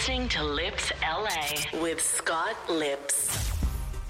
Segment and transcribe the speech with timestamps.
[0.00, 3.50] Listening to Lipps LA with Scott Lipps.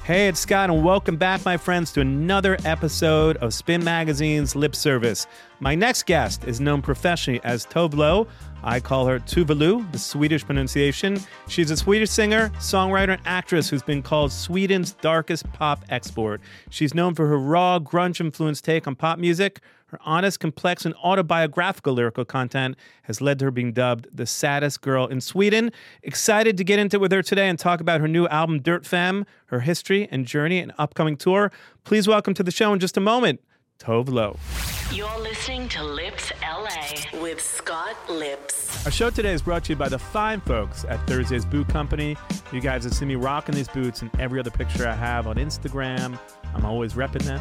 [0.05, 4.77] Hey, it's Scott, and welcome back, my friends, to another episode of Spin Magazine's Lip
[4.77, 5.27] Service.
[5.59, 8.29] My next guest is known professionally as Tove Lo.
[8.63, 11.19] I call her Tuvalu, the Swedish pronunciation.
[11.49, 16.41] She's a Swedish singer, songwriter, and actress who's been called Sweden's darkest pop export.
[16.69, 19.61] She's known for her raw, grunge influenced take on pop music.
[19.91, 24.83] Her honest, complex, and autobiographical lyrical content has led to her being dubbed the saddest
[24.83, 25.73] girl in Sweden.
[26.05, 28.87] Excited to get into it with her today and talk about her new album, Dirt
[28.87, 31.51] Femme, her history and journey, and upcoming tour.
[31.83, 33.41] Please welcome to the show in just a moment,
[33.81, 34.39] Tove Lo.
[34.93, 38.87] You're listening to Lipps LA with Scott Lipps.
[38.87, 42.17] Our show today is brought to you by the fine folks at Thursday's Boot Company.
[42.53, 45.35] You guys have seen me rocking these boots in every other picture I have on
[45.35, 46.17] Instagram.
[46.55, 47.41] I'm always repping them.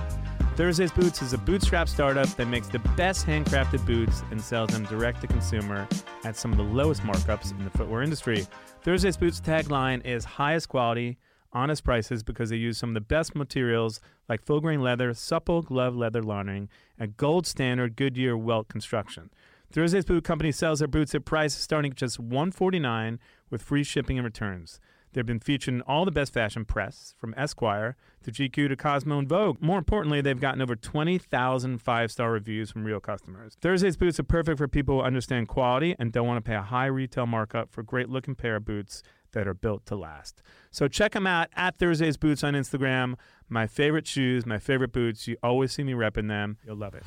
[0.60, 4.84] Thursday's Boots is a bootstrap startup that makes the best handcrafted boots and sells them
[4.88, 5.88] direct to consumer
[6.26, 8.46] at some of the lowest markups in the footwear industry.
[8.82, 11.18] Thursday's Boots tagline is highest quality,
[11.54, 15.62] honest prices because they use some of the best materials like full grain leather, supple
[15.62, 16.68] glove leather lining,
[17.00, 19.30] and gold standard Goodyear welt construction.
[19.72, 23.18] Thursday's Boot Company sells their boots at prices starting at just 149
[23.50, 24.82] with free shipping and returns.
[25.14, 29.18] They've been featured in all the best fashion press, from Esquire to GQ to Cosmo
[29.20, 29.58] and Vogue.
[29.62, 33.58] More importantly, they've gotten over 20,000 five star reviews from real customers.
[33.62, 36.62] Thursday's boots are perfect for people who understand quality and don't want to pay a
[36.62, 39.02] high retail markup for a great looking pair of boots
[39.32, 40.42] that are built to last.
[40.72, 43.16] So check them out at Thursday's Boots on Instagram.
[43.48, 45.28] My favorite shoes, my favorite boots.
[45.28, 46.58] You always see me repping them.
[46.66, 47.04] You'll love it.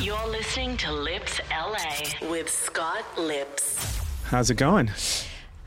[0.00, 4.00] You're listening to Lipps LA with Scott Lipps.
[4.24, 4.90] How's it going?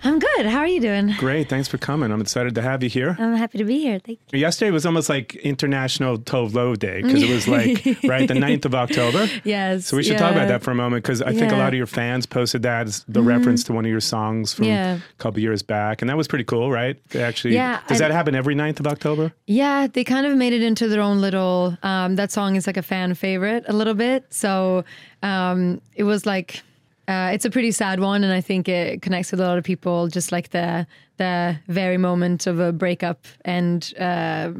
[0.01, 0.45] I'm good.
[0.45, 1.13] How are you doing?
[1.17, 1.49] Great.
[1.49, 2.09] Thanks for coming.
[2.11, 3.17] I'm excited to have you here.
[3.19, 3.99] I'm happy to be here.
[3.99, 4.39] Thank you.
[4.39, 8.63] Yesterday was almost like International Tove Lo Day because it was like, right, the 9th
[8.63, 9.27] of October.
[9.43, 9.87] Yes.
[9.87, 11.73] So we should talk about that for a moment because I think a lot of
[11.73, 14.95] your fans posted that as the reference to one of your songs from Yeah.
[14.95, 16.01] a couple years back.
[16.01, 16.97] And that was pretty cool, right?
[17.13, 19.33] Actually, Yeah, does I- that happen every 9th of October?
[19.47, 21.77] Yeah, they kind of made it into their own little.
[21.83, 24.25] Um, that song is like a fan favorite a little bit.
[24.29, 24.85] So
[25.23, 26.61] um, it was like.
[27.09, 29.63] Uh, it's a pretty sad one, and I think it connects with a lot of
[29.63, 30.07] people.
[30.09, 30.85] Just like the
[31.17, 34.51] the very moment of a breakup, and uh,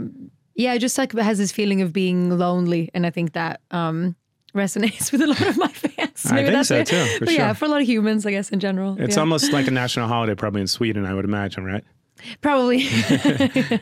[0.56, 4.16] yeah, it just like has this feeling of being lonely, and I think that um,
[4.56, 6.26] resonates with a lot of my fans.
[6.26, 6.88] I think so it.
[6.88, 9.00] too, for but yeah, for a lot of humans, I guess in general.
[9.00, 9.22] It's yeah.
[9.22, 11.84] almost like a national holiday, probably in Sweden, I would imagine, right?
[12.42, 12.88] Probably.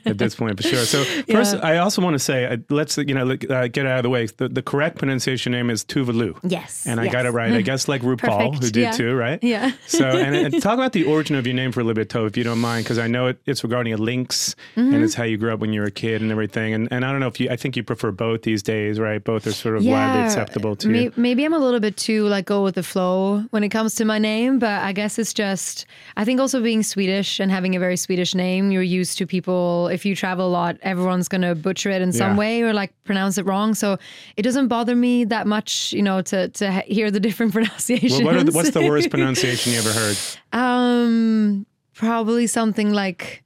[0.05, 0.85] At this point, for sure.
[0.85, 1.59] So first, Yeah.
[1.63, 4.25] I also want to say, uh, let's you know uh, get out of the way.
[4.27, 6.37] The, the correct pronunciation name is Tuvalu.
[6.43, 7.13] Yes, and I yes.
[7.13, 7.51] got it right.
[7.53, 8.17] I guess like RuPaul,
[8.51, 8.91] Perfect, who did yeah.
[8.91, 9.43] too, right?
[9.43, 9.71] Yeah.
[9.87, 12.27] So and, and talk about the origin of your name for a little bit, Tove,
[12.27, 14.93] if you don't mind, because I know it, it's regarding a lynx Mm-hmm.
[14.93, 16.73] and it's how you grew up when you were a kid and everything.
[16.73, 19.23] And and I don't know if you, I think you prefer both these days, right?
[19.23, 21.13] Both are sort of widely acceptable to may- you.
[21.15, 24.05] Maybe I'm a little bit too like go with the flow when it comes to
[24.05, 27.79] my name, but I guess it's just I think also being Swedish and having a
[27.79, 29.87] very Swedish name, you're used to people.
[29.89, 32.37] If you travel a lot, everyone's gonna butcher it in some Yeah.
[32.37, 33.73] way or like pronounce it wrong.
[33.75, 33.97] So
[34.35, 38.23] it doesn't bother me that much, you know, to to hear the different pronunciations.
[38.23, 40.17] Well, what the, what's the worst pronunciation you ever heard?
[40.53, 43.43] Um, probably something like.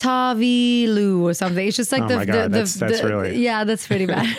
[0.00, 1.66] Tavi Lu or something.
[1.66, 3.84] It's just like Oh the, my the, God, the, that's- that's the- really- yeah, that's
[3.84, 4.24] pretty bad.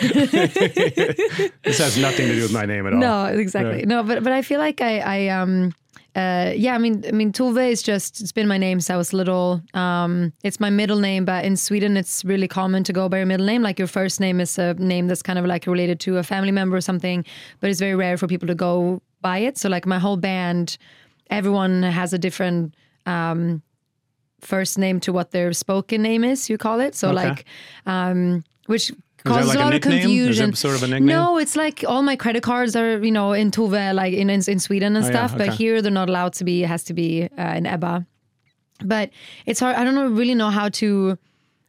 [1.62, 2.98] This has nothing to do with my name at all.
[2.98, 3.80] No, exactly.
[3.80, 3.84] Yeah.
[3.86, 5.74] No, but but I feel like I I um
[6.16, 8.96] uh yeah, I mean I mean Tove is just it's been my name since I
[8.96, 9.60] was little.
[9.74, 13.26] Um it's my middle name, but in Sweden it's really common to go by your
[13.26, 13.62] middle name.
[13.62, 16.50] Like your first name is a name that's kind of like related to a family
[16.52, 17.24] member or something,
[17.60, 19.56] but it's very rare for people to go by it.
[19.58, 20.78] So like my whole band,
[21.30, 22.74] everyone has a different
[23.06, 23.62] um
[24.40, 26.94] first name to what their spoken name is, you call it.
[26.94, 27.16] So Okay.
[27.28, 27.44] like
[27.86, 28.92] um which
[29.24, 29.92] causes like a lot of nickname?
[29.92, 30.54] Is it confusion.
[30.54, 31.06] sort of a nickname?
[31.06, 34.42] No, it's like all my credit cards are, you know, in Tove, like in in,
[34.46, 35.38] in Sweden and Oh, yeah, stuff.
[35.38, 36.62] But here they're not allowed to be.
[36.64, 38.06] It has to be uh, in Ebba.
[38.82, 39.10] But
[39.46, 39.76] it's hard.
[39.76, 41.18] I don't know, really know how to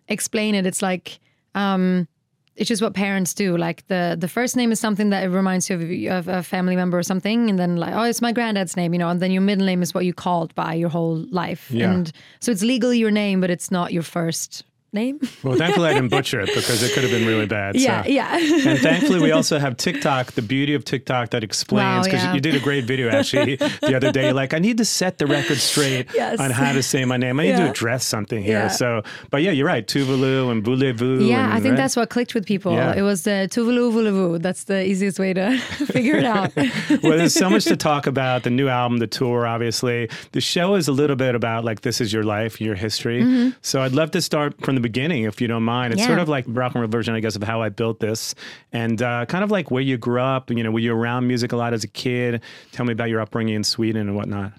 [0.08, 0.66] explain it.
[0.66, 1.20] It's like
[1.56, 2.08] um,
[2.56, 3.58] it's just what parents do.
[3.58, 5.76] Like the the first name is something that it reminds you
[6.12, 8.94] of, of a family member or something, and then like oh, it's my granddad's name,
[8.94, 9.10] you know.
[9.10, 11.70] And then your middle name is what you called by your whole life.
[11.72, 11.92] Yeah.
[11.92, 15.20] And so it's legally your name, but it's not your first name.
[15.44, 17.76] Well, thankfully I didn't butcher it because it could have been really bad.
[17.76, 18.10] yeah, so.
[18.10, 18.38] yeah.
[18.38, 20.34] And thankfully, we also have TikTok.
[20.34, 22.34] The beauty of TikTok that explains Wow, because yeah.
[22.34, 24.34] you did a great video actually the other day.
[24.34, 26.40] Like, I need to set the record straight Yes.
[26.40, 27.40] on how to say my name.
[27.40, 28.60] I need to address something here.
[28.60, 28.68] Yeah.
[28.68, 29.86] So, but yeah, you're right.
[29.86, 31.24] Tuvalu and voulez-vous.
[31.26, 31.78] Yeah, and, I think right?
[31.78, 32.74] that's what clicked with people.
[32.74, 32.96] Yeah.
[32.96, 34.40] It was the Tuvalu Voulez-vous.
[34.40, 36.56] That's the easiest way to figure it out.
[36.56, 38.44] well, there's so much to talk about.
[38.44, 40.10] The new album, the tour, obviously.
[40.34, 43.22] The show is a little bit about like this is your life, your history.
[43.22, 43.50] Mm-hmm.
[43.62, 45.94] So I'd love to start from the beginning, if you don't mind.
[45.94, 46.02] It's.
[46.02, 46.08] Yeah.
[46.08, 48.36] sort of like rock and roll version, I guess, of how I built this,
[48.72, 50.50] and uh, kind of like where you grew up.
[50.50, 52.42] You know, were you around music a lot as a kid?
[52.72, 54.54] Tell me about your upbringing in Sweden and whatnot.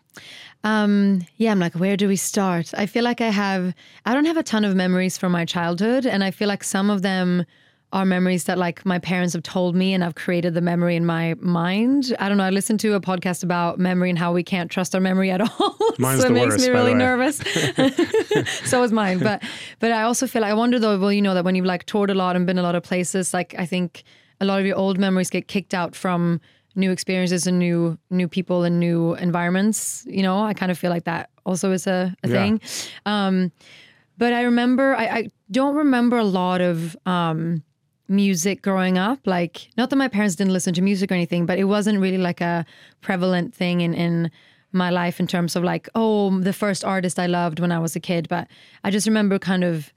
[0.64, 2.72] Um, yeah, I'm like, where do we start?
[2.76, 3.74] I feel like I have,
[4.06, 6.88] I don't have a ton of memories from my childhood, and I feel like some
[6.88, 7.44] of them
[7.92, 11.04] are memories that like my parents have told me, and I've created the memory in
[11.04, 12.14] my mind.
[12.18, 12.44] I don't know.
[12.44, 15.40] I listened to a podcast about memory and how we can't trust our memory at
[15.60, 15.76] all.
[15.98, 17.36] Mine's so it makes worst, me really nervous.
[18.64, 19.18] so is mine.
[19.18, 19.42] But
[19.78, 20.98] but I also feel like I wonder though.
[20.98, 22.82] Well, you know that when you've like toured a lot and been a lot of
[22.82, 24.04] places, like I think
[24.40, 26.40] a lot of your old memories get kicked out from
[26.74, 30.04] new experiences and new new people and new environments.
[30.08, 32.34] You know, I kind of feel like that also is a, a Yeah.
[32.34, 32.60] thing.
[33.04, 33.52] Um,
[34.18, 37.62] but I remember I, I don't remember a lot of um,
[38.08, 39.20] music growing up.
[39.26, 42.18] Like, not that my parents didn't listen to music or anything, but it wasn't really
[42.18, 42.64] like a
[43.00, 44.30] prevalent thing in in
[44.72, 47.94] my life in terms of like, oh, the first artist I loved when I was
[47.94, 48.28] a kid.
[48.28, 48.48] But
[48.84, 49.92] I just remember kind of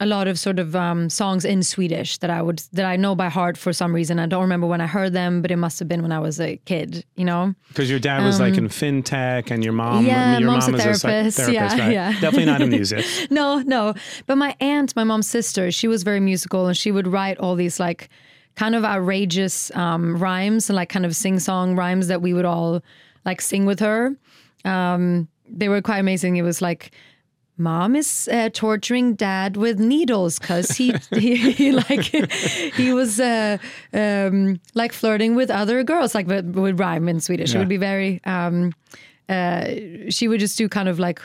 [0.00, 3.14] a lot of sort of um, songs in Swedish that I would that I know
[3.14, 4.18] by heart for some reason.
[4.18, 6.40] I don't remember when I heard them, but it must have been when I was
[6.40, 7.04] a kid.
[7.14, 7.54] You know.
[7.68, 10.74] Because your dad was like in fintech, and your mom, Um, Yeah, your mom's mom
[10.74, 11.36] a is a psych- therapist.
[11.36, 11.92] therapist, Yeah, right?
[11.92, 12.12] yeah.
[12.20, 13.04] Definitely not in music.
[13.30, 13.94] no, no.
[14.26, 17.54] But my aunt, my mom's sister, she was very musical and she would write all
[17.54, 18.08] these like
[18.56, 22.44] kind of outrageous um, rhymes and like kind of sing song rhymes that we would
[22.44, 22.82] all
[23.24, 24.16] like sing with her.
[24.64, 26.36] Um, they were quite amazing.
[26.36, 26.90] It was like,
[27.56, 32.02] Mom is uh, torturing dad with needles because he, he he like
[32.74, 33.58] he was uh,
[33.92, 37.54] um, like flirting with other girls like with, with rhyme in Swedish.
[37.54, 38.72] It would be very um,
[39.28, 39.66] uh,
[40.10, 41.20] she would just do kind of like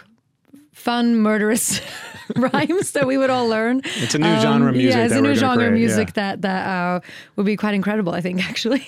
[0.80, 1.81] fun murderous
[2.36, 3.81] rhymes that we would all learn.
[3.98, 6.14] It's a new genre music Yeah, it's that a new genre create, music yeah.
[6.16, 7.00] that that uh,
[7.36, 8.14] would be quite incredible.
[8.14, 8.84] I think actually.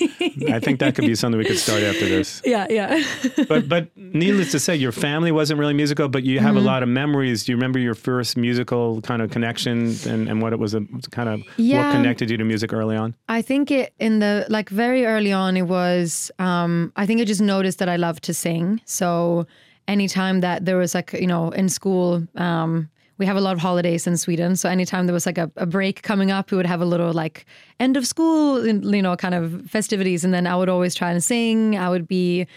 [0.49, 2.41] I think that could be something we could start after this.
[2.45, 3.03] yeah, yeah.
[3.47, 6.45] But but needless to say, your family wasn't really musical, but you Mm-hmm.
[6.47, 7.43] have a lot of memories.
[7.43, 10.81] Do you remember your first musical kind of connection and, and what it was, a,
[11.11, 13.13] kind of what connected you to music early on?
[13.27, 17.25] I think it in the like very early on it was um I think I
[17.25, 18.81] just noticed that I loved to sing.
[18.85, 19.45] So
[19.87, 22.89] anytime that there was like you know in school um
[23.21, 24.55] we have a lot of holidays in Sweden.
[24.55, 27.13] So anytime there was like a, a break coming up, we would have a little
[27.13, 27.45] like
[27.79, 30.25] end of school, you know, kind of festivities.
[30.25, 31.77] And then I would always try and sing.
[31.77, 32.47] I would be,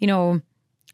[0.00, 0.40] you know,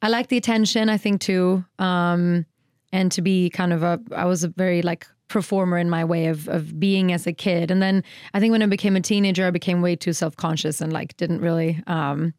[0.02, 1.64] I like the attention, I think too.
[1.78, 2.44] Um,
[2.92, 6.26] and to be kind of a, I was a very like performer in my way
[6.26, 7.70] of, of being as a kid.
[7.70, 10.82] And then I think when I became a teenager, I became way too self conscious
[10.82, 12.34] and like didn't really um,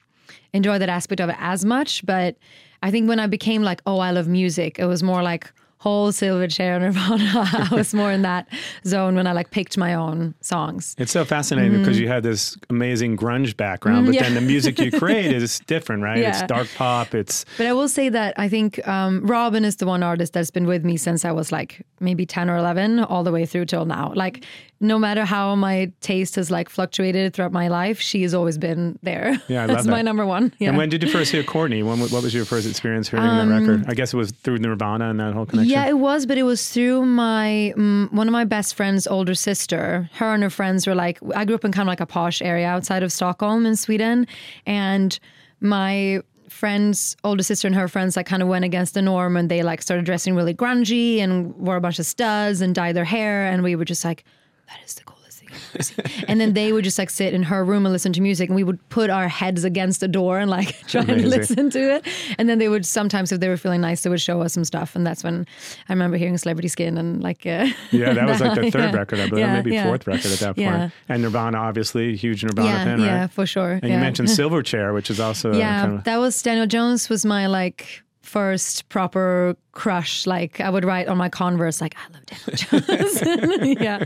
[0.54, 2.06] enjoy that aspect of it as much.
[2.06, 2.38] But
[2.84, 6.12] I think when I became like, oh, I love music, it was more like Hole
[6.12, 7.68] Silverchair and Nirvana.
[7.72, 8.48] I was more in that
[8.86, 10.96] zone when I like picked my own songs.
[10.98, 14.24] It's so fascinating because you had this amazing grunge background, but Mm-hmm.
[14.24, 14.24] yeah.
[14.24, 16.18] then the music you create is different, right?
[16.18, 17.14] It's dark pop.
[17.14, 20.50] It's But I will say that I think um, Robyn is the one artist that's
[20.52, 23.66] been with me since I was like maybe 10 or 11, all the way through
[23.66, 24.12] till now.
[24.16, 24.44] Like,
[24.80, 29.00] no matter how my taste has like fluctuated throughout my life, she has always been
[29.02, 29.42] there.
[29.48, 30.54] Yeah, I love that's my number one.
[30.60, 30.70] Yeah.
[30.70, 31.82] And when did you first hear Courtney?
[31.84, 33.86] When, what was your first experience hearing that record?
[33.88, 35.74] I guess it was through Nirvana and that whole connection.
[35.76, 39.08] Um, Yeah, it was, but it was through my mm, one of my best friend's
[39.08, 40.10] older sister.
[40.14, 42.42] Her and her friends were like, I grew up in kind of like a posh
[42.42, 44.28] area outside of Stockholm in Sweden,
[44.66, 45.18] and
[45.60, 49.50] my friend's older sister and her friends like kind of went against the norm and
[49.50, 53.04] they like started dressing really grungy and wore a bunch of studs and dyed their
[53.06, 54.24] hair and we were just like
[54.68, 56.26] that is the coolest thing I've ever seen.
[56.28, 58.56] and then they would just like sit in her room and listen to music and
[58.56, 62.08] we would put our heads against the door and like try and listen to it
[62.38, 64.64] and then they would sometimes if they were feeling nice they would show us some
[64.66, 65.46] stuff and that's when
[65.90, 68.96] i remember hearing celebrity skin and like uh, Yeah, that was like the third yeah.
[68.96, 69.86] record, I believe, Yeah, maybe yeah.
[69.86, 70.60] fourth record at that point.
[70.60, 70.90] Yeah.
[71.10, 73.06] And Nirvana, obviously, huge Nirvana yeah fan, right?
[73.06, 76.42] yeah for sure And you mentioned Silverchair, which is also yeah kind of that was
[76.42, 81.80] daniel johns was my like first proper crush like i would write on my converse
[81.80, 82.52] like i love daniel
[82.84, 84.04] johns yeah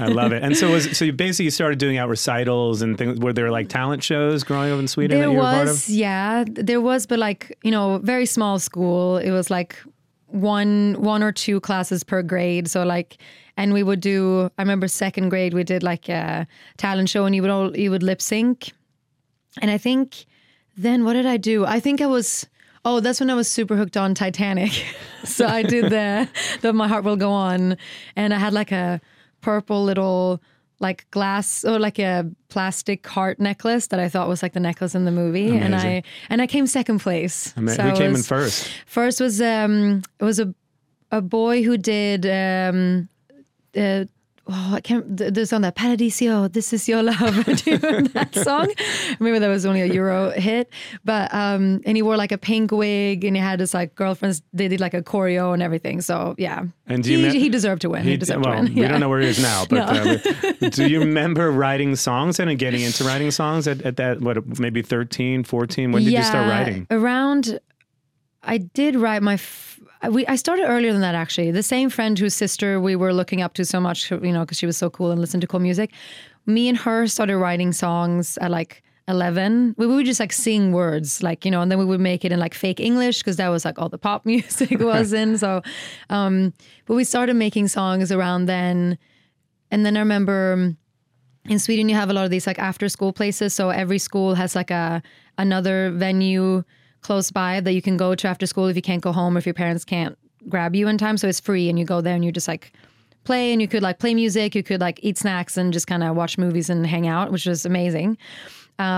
[0.00, 0.42] I love it.
[0.42, 3.18] And so was so you basically you started doing out recitals and things.
[3.18, 5.88] Were there like talent shows growing up in Sweden There that you were part was,
[5.88, 5.94] of?
[5.94, 9.18] yeah, there was, but like you know, very small school.
[9.18, 9.76] It was like
[10.26, 12.68] one one or two classes per grade.
[12.68, 13.16] So like,
[13.56, 14.50] and we would do.
[14.58, 17.90] I remember second grade we did like a talent show, and you would all you
[17.90, 18.72] would lip sync.
[19.60, 20.26] And I think
[20.76, 21.64] then what did I do?
[21.64, 22.46] I think I was
[22.84, 24.72] Oh, that's when I was super hooked on Titanic.
[25.24, 26.28] so I did the
[26.60, 27.76] the My Heart Will Go On,
[28.16, 29.00] and I had like a
[29.40, 30.42] purple little
[30.80, 34.94] like glass or like a plastic heart necklace that I thought was like the necklace
[34.94, 37.56] in the movie, and I and I came second place.
[37.56, 38.70] Mean, So who I came in first?
[38.86, 40.54] First was um it was a
[41.10, 43.08] a boy who did um
[43.76, 44.04] uh,
[44.46, 48.10] oh I can't th- the song that Paradiso This Is Your Love do you remember
[48.10, 48.68] that song
[49.20, 50.70] maybe that was only a Euro hit
[51.04, 54.42] but um and he wore like a pink wig and he had his like girlfriends
[54.52, 57.82] they did like a choreo and everything so yeah And do you he, he deserved
[57.82, 58.88] to win he, deserved well, to win we yeah.
[58.88, 62.80] don't know where he is now, but uh, do you remember writing songs and getting
[62.82, 65.92] into writing songs at, at that, what, maybe 13, 14?
[65.92, 66.86] When did you start writing?
[66.90, 67.58] Around,
[68.42, 69.38] I did write my.
[70.10, 71.50] We I started earlier than that actually.
[71.50, 74.58] The same friend whose sister we were looking up to so much, you know, because
[74.58, 75.92] she was so cool and listened to cool music.
[76.46, 78.82] Me and her started writing songs at like.
[79.06, 82.24] 11 we would just like sing words like you know and then we would make
[82.24, 85.36] it in like fake english because that was like all the pop music was in
[85.36, 85.60] so
[86.08, 86.54] um
[86.86, 88.96] but we started making songs around then
[89.70, 90.74] and then i remember
[91.48, 93.54] in Sweden you have a lot of these like after school places.
[93.54, 95.02] So every school has like a
[95.38, 96.64] another venue
[97.04, 99.38] close by that you can go to after school if you can't go home or
[99.38, 100.18] if your parents can't
[100.48, 101.16] grab you in time.
[101.16, 102.72] So it's free and you go there and you just like
[103.22, 106.02] play and you could like play music, you could like eat snacks and just kind
[106.02, 108.18] of watch movies and hang out, which was amazing.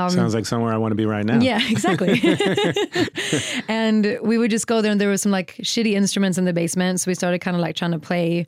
[0.08, 1.34] Sounds like somewhere I want to be right now.
[1.34, 2.18] Um, Yeah, exactly.
[3.68, 6.54] and we would just go there, and there were some like shitty instruments in the
[6.54, 7.00] basement.
[7.00, 8.46] So we started kind of like trying to play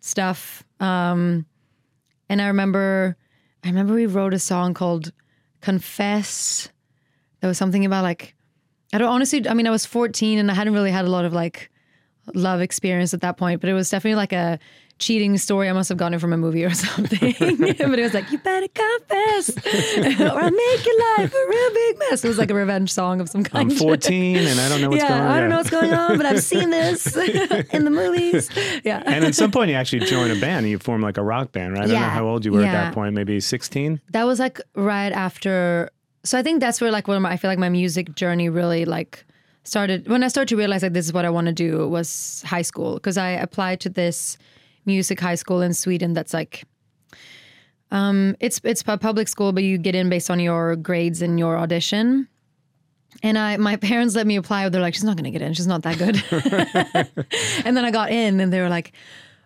[0.00, 0.62] stuff.
[0.78, 1.46] Um,
[2.28, 3.16] and I remember,
[3.64, 5.12] I remember we wrote a song called
[5.62, 6.68] "Confess."
[7.40, 8.34] There was something about like,
[8.92, 9.48] I don't honestly.
[9.48, 11.70] I mean, I was 14 and I hadn't really had a lot of like
[12.34, 14.58] love experience at that point, but it was definitely like a
[14.98, 15.68] cheating story.
[15.68, 17.18] I must have gotten it from a movie or something.
[17.38, 19.50] but it was like, you better confess
[20.20, 22.24] or I'll make your life a real big mess.
[22.24, 23.70] It was like a revenge song of some kind.
[23.70, 25.28] I'm 14 and I don't know what's yeah, going on.
[25.30, 25.48] I don't Yeah.
[25.50, 28.48] know what's going on, but I've seen this in the movies.
[28.84, 29.02] Yeah.
[29.06, 31.52] And at some point, you actually join a band and you form like a rock
[31.52, 31.84] band, right?
[31.84, 34.00] I don't know how old you were at that point, maybe 16?
[34.10, 35.90] that was like right after
[36.26, 38.84] so i think that's where like when my, i feel like my music journey really
[38.84, 39.24] like
[39.64, 42.42] started when i started to realize like this is what i want to do was
[42.46, 44.36] high school because i applied to this
[44.84, 46.64] music high school in sweden that's like
[47.90, 51.38] um it's it's a public school but you get in based on your grades and
[51.38, 52.28] your audition
[53.22, 54.68] and I, my parents let me apply.
[54.68, 55.54] They're like, she's not going to get in.
[55.54, 56.22] She's not that good.
[57.64, 58.92] and then I got in, and they were like,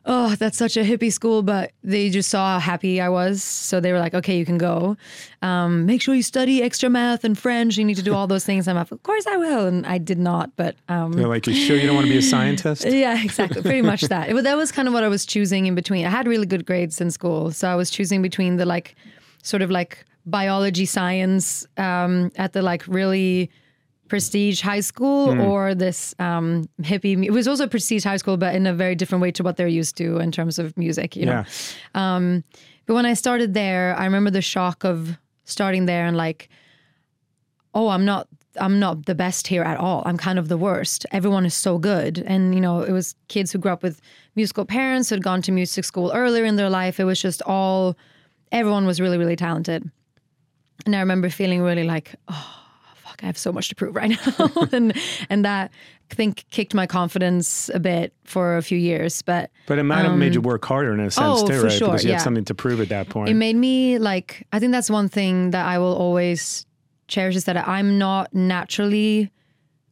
[0.07, 1.43] oh, that's such a hippie school.
[1.43, 4.59] But they just saw how happy I was, so they were like, okay, you can
[4.59, 4.97] go.
[5.43, 7.77] Um, make sure you study extra math and French.
[7.77, 8.69] You need to do all those things.
[8.69, 10.51] I'm like, of course I will, and I did not.
[10.57, 12.85] But um, They're like, you sure you don't want to be a scientist?
[12.89, 13.63] yeah, exactly.
[13.63, 14.31] Pretty much that.
[14.31, 16.07] But that was kind of what I was choosing in between.
[16.07, 18.95] I had really good grades in school, so I was choosing between the like,
[19.43, 23.51] sort of like biology science um, at the like really
[24.11, 27.25] prestige high school or this um, hippie.
[27.25, 29.69] It was also prestige high school, but in a very different way to what they're
[29.69, 31.17] used to in terms of music.
[31.17, 31.45] You know.
[31.95, 32.41] Yeah.
[32.91, 36.49] But when I started there, I remember the shock of starting there and like,
[37.73, 38.27] oh, I'm not
[38.59, 40.03] I'm not the best here at all.
[40.07, 41.07] I'm kind of the worst.
[41.13, 42.19] Everyone is so good.
[42.27, 44.01] And you know, it was kids who grew up with
[44.35, 46.99] musical parents who had gone to music school earlier in their life.
[46.99, 47.97] It was just all
[48.51, 49.89] everyone was really, really talented.
[50.85, 52.60] And I remember feeling really like, oh
[53.23, 54.67] I have so much to prove right now.
[54.73, 54.97] and
[55.29, 55.71] and that
[56.11, 59.23] I think kicked my confidence a bit for a few years.
[59.23, 61.63] But But it might have made you work harder in a sense Um, oh, too,
[61.63, 61.73] right?
[61.73, 62.17] sure, because you yeah.
[62.17, 63.29] had something to prove at that point.
[63.31, 66.67] it made me like i think that's one thing that i will always
[67.09, 69.31] cherish is that i'm not naturally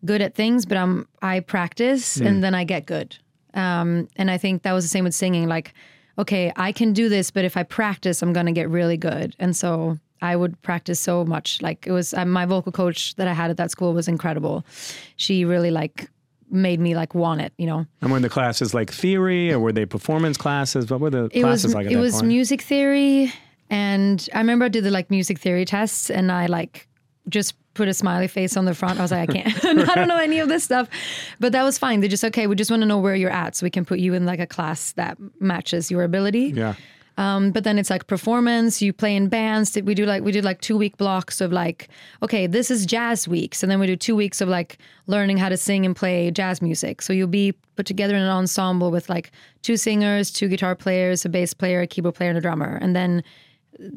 [0.04, 3.16] good at things but i'm i practice and then i get good
[3.54, 5.72] um, and i think that was the same with singing like
[6.18, 9.56] okay i can do this but if i practice i'm gonna get really good and
[9.56, 11.62] so i would practice so much.
[11.62, 14.64] Like it was uh, my vocal coach that i had at that school was incredible.
[15.16, 16.10] She really like
[16.50, 17.86] made me like want it you know?
[18.00, 20.90] And were the classes like theory or were they performance classes?
[20.90, 22.26] What were the it classes was like at it was point?
[22.28, 23.32] music theory
[23.70, 26.88] and i remember i did the like music theory tests and i like
[27.28, 28.98] just put a smiley face on the front.
[28.98, 29.64] I was like i can't.
[29.88, 30.88] I don't know any of this stuff.
[31.38, 32.00] But that was fine.
[32.00, 34.00] They just okay we just want to know where you're at so we can put
[34.00, 36.52] you in like a class that matches your ability.
[36.56, 36.74] Yeah.
[37.18, 38.80] Um, but then it's like performance.
[38.80, 39.76] You play in bands.
[39.82, 41.88] We do like we did like two week blocks of like,
[42.22, 45.48] okay, this is jazz weeks, and then we do two weeks of like learning how
[45.48, 47.02] to sing and play jazz music.
[47.02, 49.32] So you'll be put together in an ensemble with like
[49.62, 52.94] two singers, two guitar players, a bass player, a keyboard player, and a drummer, and
[52.94, 53.24] then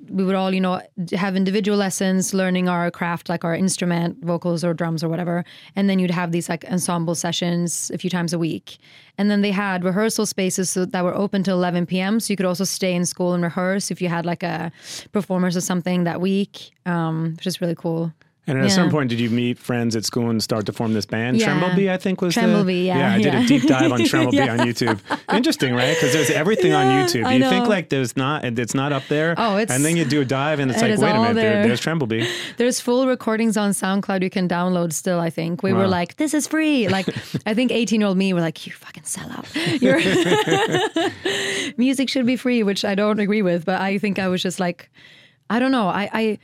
[0.10, 0.82] we would all, you know,
[1.14, 5.44] have individual lessons, learning our craft, like our instrument, vocals or drums or whatever.
[5.76, 8.78] And then you'd have these like ensemble sessions a few times a week.
[9.18, 12.20] And then they had rehearsal spaces that were open till 11 p.m.
[12.20, 14.72] So you could also stay in school and rehearse if you had like a
[15.12, 18.14] performance or something that week, um, which is really cool.
[18.48, 18.74] And at a Yeah.
[18.74, 21.38] certain point, did you meet friends at school and start to form this band?
[21.38, 21.46] Yeah.
[21.46, 23.44] Tremblebee, I think was the- Tremblebee, yeah, Yeah, I did yeah.
[23.44, 24.54] a deep dive on Tremblebee Yeah.
[24.54, 25.00] on YouTube.
[25.32, 25.94] Interesting, right?
[25.96, 27.26] Because there's everything on YouTube.
[27.26, 29.36] I You think like there's not, it's not up there.
[29.38, 31.34] Oh, it's- and then you do a dive, and it's It like, wait a minute,
[31.36, 31.54] there.
[31.54, 31.68] there.
[31.68, 32.26] there's Tremblebee.
[32.58, 35.62] There's full recordings on SoundCloud you can download still, I think.
[35.62, 36.88] We were like, this is free.
[36.88, 37.08] Like,
[37.46, 39.46] I think 18 year old me were like, you fucking sell out.
[41.78, 43.66] Music should be free, which I don't agree with.
[43.66, 44.90] But I think I was just like,
[45.50, 45.88] I don't know.
[45.88, 46.40] I, I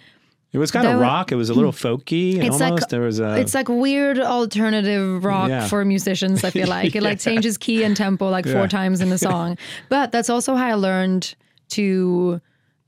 [0.53, 1.31] It was kind of rock.
[1.31, 2.37] It was a little folky.
[2.37, 2.81] it's almost.
[2.83, 3.35] like there was a.
[3.37, 5.67] it's like weird alternative rock Yeah.
[5.67, 6.43] for musicians.
[6.43, 8.67] I feel like it like changes key and tempo like four Yeah.
[8.67, 9.57] times in the song.
[9.89, 11.35] but that's also how I learned
[11.69, 12.39] to,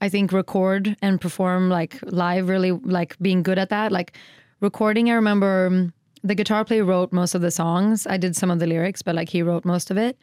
[0.02, 2.48] I think, record and perform like live.
[2.48, 3.92] Really like being good at that.
[3.92, 4.14] Like
[4.62, 5.10] recording.
[5.10, 8.08] I remember um, the guitar player wrote most of the songs.
[8.08, 10.18] I did some of the lyrics, but like he wrote most of it.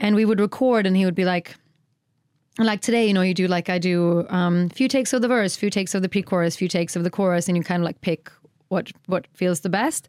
[0.00, 1.56] And we would record, and he would be like,
[2.66, 5.56] like today, you know, you do like I do um few takes of the verse,
[5.56, 8.00] few takes of the pre-chorus, few takes of the chorus, and you kind of like
[8.00, 8.30] pick
[8.68, 10.08] what what feels the best.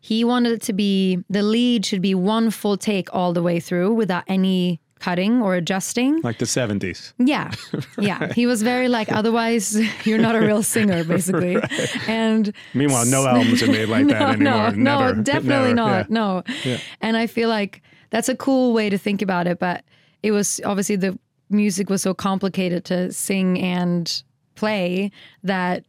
[0.00, 3.58] He wanted it to be the lead should be one full take all the way
[3.60, 6.20] through without any cutting or adjusting.
[6.22, 7.12] like the 70s.
[7.18, 7.50] Yeah.
[8.00, 8.32] Yeah.
[8.32, 11.56] He was very like, otherwise you're not a real singer, basically.
[12.08, 14.70] And Meanwhile, no albums are made like that no, anymore.
[14.72, 15.14] no, Never.
[15.16, 16.06] no, definitely Never.
[16.08, 16.48] not.
[16.64, 16.74] Yeah.
[16.74, 16.78] No.
[17.00, 19.84] And I feel like that's a cool way to think about it, but
[20.22, 21.16] it was obviously the
[21.50, 24.22] music was so complicated to sing and
[24.54, 25.10] play
[25.42, 25.84] that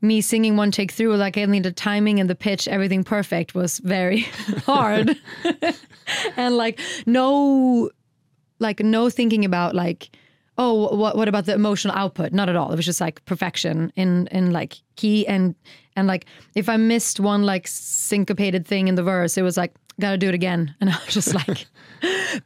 [0.00, 3.54] me singing one take through, like I need the timing and the pitch, everything perfect
[3.54, 4.20] was very
[4.66, 5.16] hard.
[6.36, 7.90] and like no
[8.58, 10.16] like no thinking about like
[10.58, 13.92] oh what what about the emotional output not at all it was just like perfection
[13.96, 15.54] in in like key and
[15.96, 19.72] and like if i missed one like syncopated thing in the verse it was like
[20.00, 21.66] gotta do it again and i was just like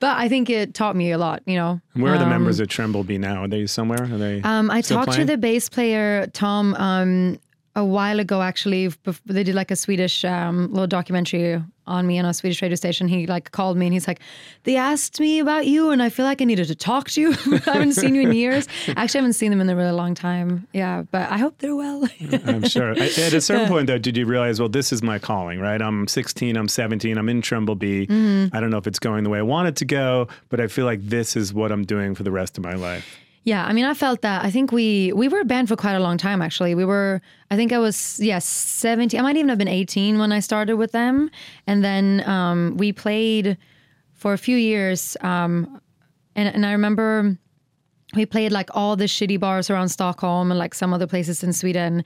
[0.01, 2.69] but i think it taught me a lot you know Where are the members of
[2.69, 3.45] Tremblebee now?
[3.45, 4.03] Are they somewhere?
[4.03, 4.43] Are they?
[4.43, 5.27] um, I talked playing?
[5.27, 7.39] to the bass player Tom um,
[7.77, 8.43] a while ago.
[8.43, 8.89] Actually,
[9.27, 13.07] they did like a Swedish um, little documentary on me on a Swedish radio station.
[13.07, 14.21] He like called me and he's like,
[14.65, 17.31] "They asked me about you, and I feel like I needed to talk to you.
[17.67, 18.67] I haven't seen you in years.
[18.89, 20.67] Actually, I haven't seen them in a really long time.
[20.73, 22.09] Yeah, but I hope they're well.
[22.47, 22.91] I'm sure.
[22.93, 25.81] At a certain point, though, did you realize, well, this is my calling, right?
[25.81, 28.07] I'm 16, I'm 17, I'm in Tremblebee.
[28.07, 28.57] Mm-hmm.
[28.57, 30.67] I don't know if it's going the way I want it to go, but I
[30.67, 33.26] feel like this is what I'm doing for the rest of my life.
[33.47, 34.45] Yeah, I mean, I felt that.
[34.45, 36.43] I think we we were a band for quite a long time.
[36.43, 37.23] Actually, we were.
[37.49, 39.21] I think I was yes, seventeen.
[39.21, 41.31] I might even have been eighteen when I started with them,
[41.65, 43.57] and then um, we played
[44.15, 45.17] for a few years.
[45.21, 45.81] Um,
[46.35, 47.39] and and I remember
[48.17, 51.53] we played like all the shitty bars around Stockholm and like some other places in
[51.53, 52.05] Sweden,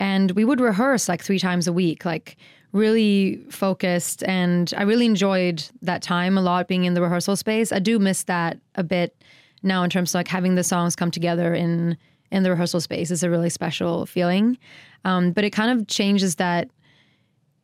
[0.00, 2.36] and we would rehearse like three times a week, like
[2.72, 4.24] really focused.
[4.24, 7.70] And I really enjoyed that time a lot, being in the rehearsal space.
[7.70, 9.14] I do miss that a bit
[9.62, 11.96] now in terms of like having the songs come together in
[12.32, 14.56] in the rehearsal space is a really special feeling.
[15.04, 16.68] Um, but it kind of changes that.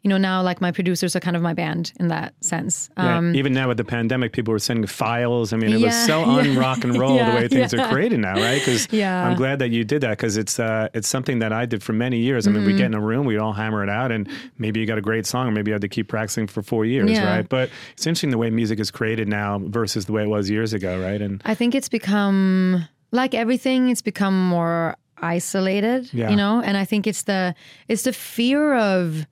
[0.06, 2.88] You know, now like my producers are kind of my band in that sense.
[2.96, 5.52] Yeah, Um, even now with the pandemic, people were sending files.
[5.52, 6.36] I mean, it was Yeah, so yeah.
[6.42, 7.88] un-rock and roll the way things yeah.
[7.88, 8.60] are created now, right?
[8.60, 9.26] Because Yeah.
[9.26, 11.92] I'm glad that you did that because it's uh, it's something that I did for
[11.92, 12.46] many years.
[12.46, 12.66] I mean, Mm-hmm.
[12.70, 15.02] we get in a room, we all hammer it out, and maybe you got a
[15.10, 17.26] great song, or maybe you had to keep practicing for four years, Yeah.
[17.28, 17.48] right?
[17.48, 20.72] But it's interesting the way music is created now versus the way it was years
[20.72, 21.20] ago, right?
[21.20, 23.88] And I think it's become like everything.
[23.90, 26.30] It's become more isolated, Yeah.
[26.30, 26.62] you know.
[26.64, 27.54] And I think it's the
[27.88, 29.26] it's the fear of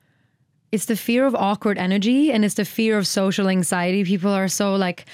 [0.74, 4.04] it's the fear of awkward energy, and it's the fear of social anxiety.
[4.04, 5.06] People are so like.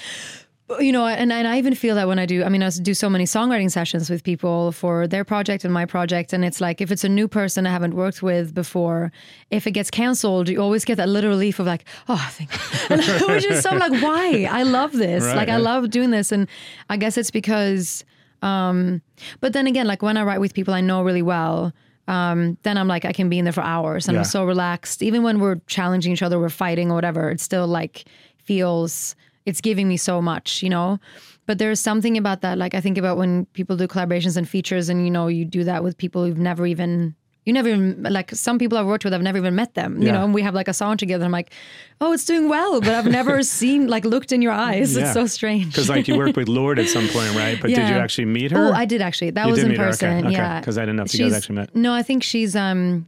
[0.78, 2.94] You know, and, and I even feel that when I do, I mean, I do
[2.94, 6.32] so many songwriting sessions with people for their project and my project.
[6.32, 9.10] And it's like, if it's a new person I haven't worked with before,
[9.50, 12.52] if it gets canceled, you always get that little relief of like, oh, I think,
[13.28, 14.46] which is so like, why?
[14.48, 15.24] I love this.
[15.24, 16.30] Right, like, I love doing this.
[16.30, 16.46] And
[16.88, 18.04] I guess it's because,
[18.40, 19.02] um,
[19.40, 21.72] but then again, like when I write with people I know really well,
[22.10, 24.20] um, then I'm like, I can be in there for hours and Yeah.
[24.20, 25.00] I'm so relaxed.
[25.00, 28.04] Even when we're challenging each other, we're fighting or whatever, it still like
[28.44, 29.14] feels,
[29.46, 30.98] it's giving me so much, you know?
[31.46, 32.58] But there's something about that.
[32.58, 35.62] Like I think about when people do collaborations and features and, you know, you do
[35.64, 37.14] that with people you've never even,
[37.50, 40.06] you never even, like some people I've worked with, I've never even met them, you
[40.06, 40.12] Yeah.
[40.14, 41.24] know, and we have like a song together.
[41.24, 41.52] I'm like,
[42.00, 44.94] oh, it's doing well, but I've never seen, like looked in your eyes.
[44.96, 45.02] Yeah.
[45.02, 45.66] It's so strange.
[45.66, 47.56] because like you worked with Lorde at some point, right?
[47.60, 48.58] But did you actually meet her?
[48.68, 49.30] Oh, I did actually.
[49.30, 50.26] That You was in her, okay, person.
[50.26, 51.74] okay, Yeah, 'cause I didn't know if you guys actually met.
[51.74, 52.54] No, I think she's.
[52.54, 53.06] um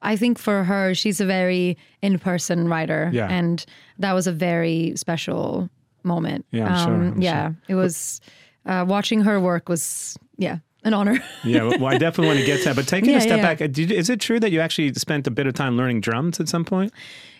[0.00, 3.26] I think for her, she's a very in-person writer, Yeah.
[3.38, 3.64] and
[3.98, 5.68] that was a very special
[6.04, 6.46] moment.
[6.52, 8.20] Yeah, I'm sure, Um, I'm yeah, it was.
[8.66, 11.22] Uh, watching her work was yeah an honor.
[11.44, 12.76] yeah, well, I definitely want to get to that.
[12.76, 13.42] But taking a step yeah.
[13.42, 16.00] back, uh, did, is it true that you actually spent a bit of time learning
[16.00, 16.92] drums at some point?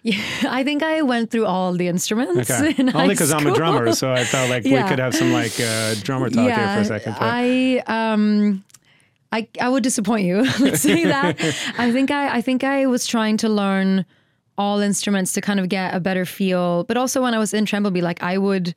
[0.02, 2.50] yeah, I think I went through all the instruments.
[2.50, 2.74] Okay.
[2.78, 5.58] in Only because I'm a drummer, so I felt like we could have some like
[5.60, 7.16] uh, drummer talk here for a second.
[7.18, 8.64] but- I um
[9.30, 10.42] I, I would disappoint you.
[10.60, 11.36] Let's say that.
[11.78, 14.06] I think I I think I was trying to learn
[14.56, 16.84] all instruments to kind of get a better feel.
[16.84, 18.74] But also when I was in Tremblebee, like I would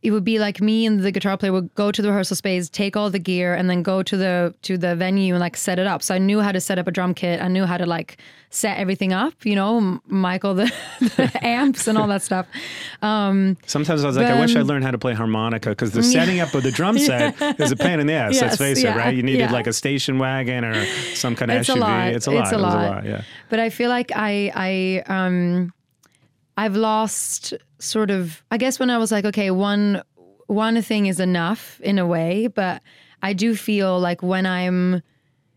[0.00, 2.68] it would be like me and the guitar player would go to the rehearsal space,
[2.68, 5.78] take all the gear, and then go to the to the venue and like set
[5.80, 6.02] it up.
[6.04, 7.42] So I knew how to set up a drum kit.
[7.42, 8.18] I knew how to like
[8.50, 9.44] set everything up.
[9.44, 12.46] You know, Michael the, the amps and all that stuff.
[13.02, 16.02] Sometimes I was like, I wish I Then- learned how to play harmonica because the
[16.14, 18.34] setting up of the drum set is a pain in the ass.
[18.34, 19.14] Yes, let's face yeah, it, right?
[19.16, 19.52] You needed yeah.
[19.52, 20.84] like a station wagon or
[21.14, 21.80] some kind of It's a SUV.
[21.80, 22.08] lot.
[22.12, 22.42] It's a lot.
[22.44, 23.04] It's a It was lot.
[23.04, 23.22] yeah.
[23.48, 25.72] But I feel like I I um
[26.56, 30.02] I've lost sort of I guess when I was like, okay, one
[30.46, 32.82] one thing is enough in a way, but
[33.22, 35.02] I do feel like when I'm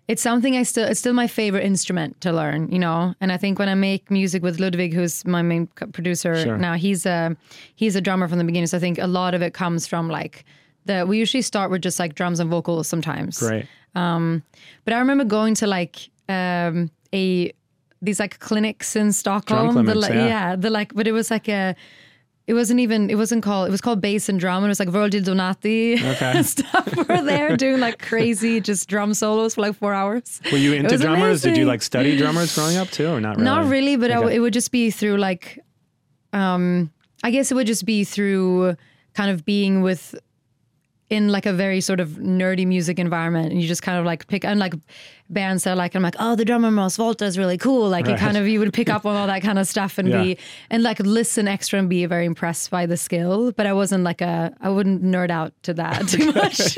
[0.08, 3.16] it's something I still it's still my favorite instrument to learn, you know.
[3.22, 6.58] And I think when I make music with Ludvig, who's my main producer Sure.
[6.58, 7.36] now, he's a
[7.76, 8.68] he's a drummer from the beginning.
[8.68, 10.44] So I think a lot of it comes from like
[10.86, 13.40] the we usually start with just like drums and vocals sometimes.
[13.40, 13.68] Great.
[13.94, 17.54] But I remember going to like um, a
[18.02, 19.74] these like clinics in Stockholm.
[19.74, 20.56] Drum the, clinics, like, yeah.
[20.56, 21.76] the like, but it was like a.
[22.52, 23.10] It wasn't even.
[23.10, 23.70] It wasn't called.
[23.70, 24.58] It was called bass and drum.
[24.64, 26.32] And it was like Virgil Donati Okay.
[26.36, 26.86] and stuff.
[26.98, 30.42] Were there doing like crazy just drum solos for like four hours.
[30.52, 31.42] Were you into drummers?
[31.42, 33.46] Did you like study drummers growing up too, or not really?
[33.46, 34.36] Not really, but I Okay.
[34.36, 35.60] it would just be through like,
[36.34, 36.92] um,
[37.24, 38.76] I guess it would just be through
[39.14, 40.14] kind of being with
[41.10, 44.28] in like a very sort of nerdy music environment, and you just kind of like
[44.28, 44.74] pick and like
[45.32, 47.90] bands that are like I'm like, oh, the drummer Mars Volta is really cool.
[47.90, 50.08] Like you kind of you would pick up on all that kind of stuff and
[50.10, 50.22] Yeah.
[50.24, 50.38] be
[50.70, 53.52] and like listen extra and be very impressed by the skill.
[53.52, 56.78] But I wasn't like a I wouldn't nerd out to that too much.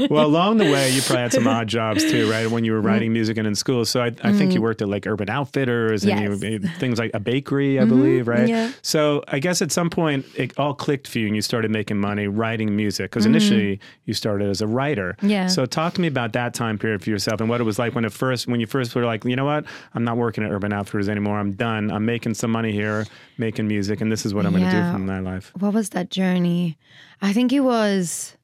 [0.10, 2.50] well, along the way, you probably had some odd jobs too, right?
[2.50, 2.82] When you Mm-hmm.
[2.84, 3.84] were writing music and in school.
[3.86, 6.38] So I, I think you worked at like Urban Outfitters and Yes.
[6.40, 6.64] Mm-hmm.
[6.66, 8.46] you, things like a bakery, I believe, right?
[8.48, 8.72] yeah.
[8.82, 11.98] So I guess at some point it all clicked for you and you started making
[11.98, 13.34] money writing music because Mm-hmm.
[13.34, 15.16] initially you started as a writer.
[15.22, 15.46] Yeah.
[15.48, 17.94] So talk to me about that time period for yourself and what it was like
[17.94, 20.50] when it first, when you first were like, you know what, I'm not working at
[20.50, 21.38] Urban Outfitters anymore.
[21.38, 21.90] I'm done.
[21.90, 23.06] I'm making some money here,
[23.38, 24.92] making music, and this is what I'm going to do Yeah.
[24.92, 25.52] from my life.
[25.58, 26.76] what was that journey?
[27.22, 28.36] I think it was,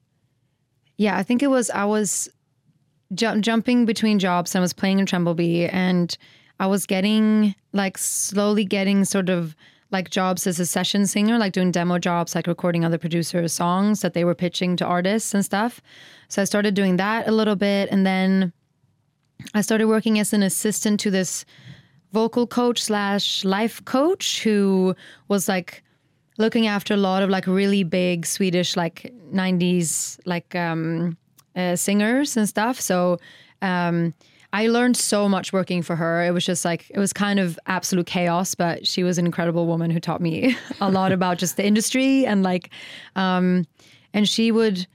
[0.97, 2.29] yeah, I think it was, I was
[3.13, 6.17] ju- jumping between jobs and I was playing in Tremblebee and
[6.59, 9.55] I was getting like slowly getting sort of
[9.91, 14.01] like jobs as a session singer, like doing demo jobs, like recording other producers' songs
[14.01, 15.79] that they were pitching to artists and stuff.
[16.27, 18.51] So I started doing that a little bit and then
[19.53, 21.45] I started working as an assistant to this
[22.11, 24.95] vocal coach slash life coach who
[25.27, 25.83] was like
[26.37, 31.17] looking after a lot of like really big Swedish like 90s like um
[31.55, 33.17] uh, singers and stuff so
[33.61, 34.13] um
[34.55, 36.23] I learned so much working for her.
[36.23, 39.67] It was just like it was kind of absolute chaos, but she was an incredible
[39.67, 42.69] woman who taught me a lot about just the industry and like
[43.17, 43.65] um
[44.13, 44.87] and she would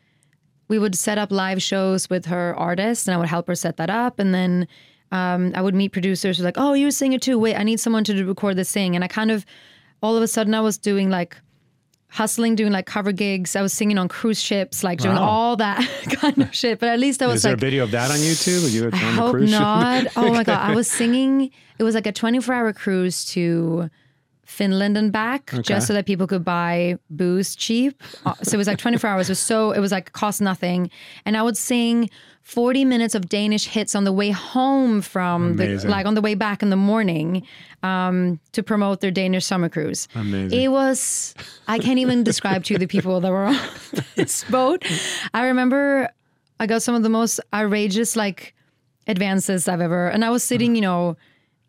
[0.70, 3.76] we would set up live shows with her artists and I would help her set
[3.78, 4.18] that up.
[4.20, 4.68] And then
[5.10, 7.38] um, I would meet producers who were like, oh, you're a singer too.
[7.38, 8.94] Wait, I need someone to record this thing.
[8.94, 9.44] And I kind of,
[10.00, 11.36] all of a sudden, I was doing like
[12.08, 13.56] hustling, doing like cover gigs.
[13.56, 15.28] I was singing on cruise ships, like doing Wow.
[15.28, 15.78] all that
[16.20, 16.78] kind of shit.
[16.78, 18.70] But at least I was Is there like, a video of that on YouTube?
[18.72, 20.06] You on I hope not.
[20.16, 21.50] Oh my god, I was singing.
[21.80, 23.90] It was like a 24 hour cruise to
[24.50, 27.92] Finland and back, just so that people could buy booze cheap.
[28.26, 29.28] Uh, So it was like 24 hours.
[29.28, 30.90] It was so it was like cost nothing,
[31.24, 32.10] and I would sing
[32.42, 36.34] 40 minutes of Danish hits on the way home from the like on the way
[36.34, 37.42] back in the morning
[37.82, 40.08] um, to promote their Danish summer cruise.
[40.14, 40.60] Amazing.
[40.60, 41.34] It was
[41.68, 43.56] I can't even describe to you the people that were on
[44.16, 44.84] this boat.
[45.32, 46.08] I remember
[46.58, 48.54] I got some of the most outrageous like
[49.06, 51.16] advances I've ever, and I was sitting, you know,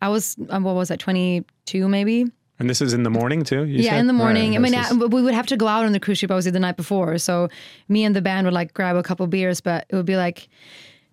[0.00, 2.26] I was um, what was I, twenty two maybe.
[2.62, 3.64] And this is in the morning too.
[3.64, 3.98] You yeah, said?
[3.98, 4.50] in the morning.
[4.50, 6.30] Right, I mean, this I, we would have to go out on the cruise ship
[6.30, 7.48] obviously the night before, so
[7.88, 10.48] me and the band would like grab a couple beers, but it would be like.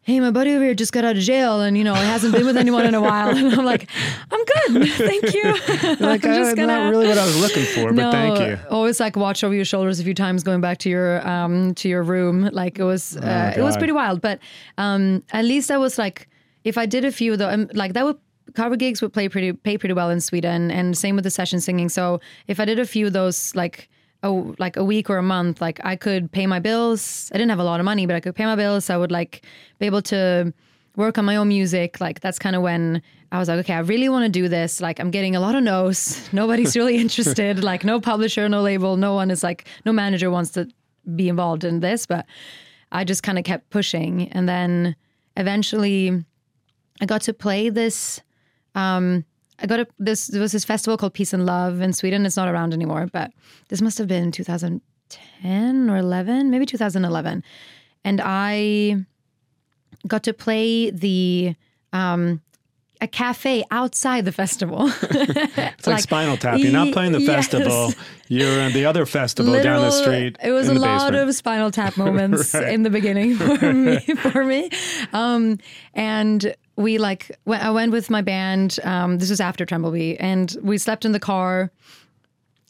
[0.04, 2.34] Hey, my buddy over here just got out of jail, and you know he hasn't
[2.34, 3.30] been with anyone in a while.
[3.38, 3.88] And I'm like,
[4.32, 5.44] I'm good, thank you.
[6.00, 8.58] like, I'm uh, just gonna not really what I was looking for, but thank you.
[8.72, 11.90] Always like watch over your shoulders a few times going back to your um to
[11.90, 12.50] your room.
[12.54, 14.22] Like it was uh, it was Oh, pretty wild.
[14.22, 14.40] But
[14.78, 16.28] um at least I was like
[16.64, 18.18] if I did a few though um, like that would
[18.56, 21.60] cover gigs would play pretty pay pretty well in Sweden and same with the session
[21.60, 21.90] singing.
[21.90, 23.90] So if I did a few of those like
[24.24, 27.30] oh like a week or a month, like I could pay my bills.
[27.34, 28.90] I didn't have a lot of money, but I could pay my bills.
[28.90, 29.46] I would like
[29.80, 30.54] be able to
[30.96, 32.00] work on my own music.
[32.02, 34.82] Like that's kind of when I was like, okay, I really want to do this.
[34.82, 36.30] Like I'm getting a lot of no's.
[36.34, 37.64] Nobody's really interested.
[37.64, 40.68] Like no publisher, no label, no one is like, no manager wants to
[41.16, 42.06] be involved in this.
[42.06, 42.26] But
[42.92, 44.96] I just kind of kept pushing, and then
[45.38, 46.26] eventually,
[47.02, 48.22] I got to play this.
[48.76, 49.26] Um,
[49.62, 52.26] I got a this there was this festival called Peace and Love in Sweden.
[52.26, 53.32] It's not around anymore, but
[53.68, 57.44] this must have been 2010 or 11, maybe 2011.
[58.06, 59.06] And I
[60.08, 61.56] got to play the
[61.92, 62.42] um,
[63.02, 64.90] a cafe outside the festival.
[65.80, 66.60] It's like, Spinal Tap.
[66.60, 67.48] You're not playing the Yes.
[67.48, 67.94] festival.
[68.28, 70.38] You're in the other festival down the street.
[70.44, 71.30] It was a lot basement.
[71.30, 72.74] of Spinal Tap moments Right.
[72.74, 74.00] in the beginning for me.
[74.32, 74.70] For me,
[75.14, 75.58] um,
[75.94, 78.80] and we like I went with my band.
[78.84, 81.72] Um, this was after Tremblebee, and we slept in the car.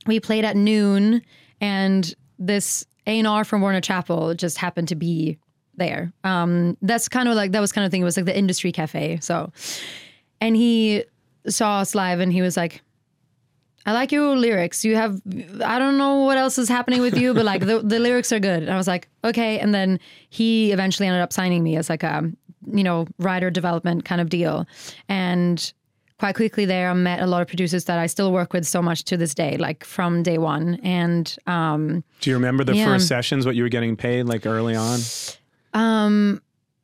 [0.08, 1.22] We played at noon,
[1.62, 5.38] and this A and R from Warner Chappell just happened to be
[5.78, 6.12] there.
[6.24, 8.02] Um, that's kind of like that was kind of thing.
[8.02, 9.19] It was like the industry cafe.
[9.22, 9.54] So,
[10.41, 11.04] and he
[11.48, 12.82] saw us live, and he was like.
[13.86, 14.84] I like your lyrics.
[14.84, 15.19] You have,
[15.63, 18.39] I don't know what else is happening with you, but like the, the lyrics are
[18.39, 18.62] good.
[18.62, 19.58] And I was like, okay.
[19.58, 22.30] And then he eventually ended up signing me as like a,
[22.73, 24.65] you know, writer development kind of deal.
[25.08, 25.71] And
[26.19, 28.82] quite quickly there, I met a lot of producers that I still work with so
[28.82, 30.79] much to this day, like from day one.
[30.84, 32.86] And um, Do you remember the Yeah.
[32.86, 33.45] first sessions?
[33.45, 34.99] What you were getting paid like early on?
[35.73, 36.41] Um,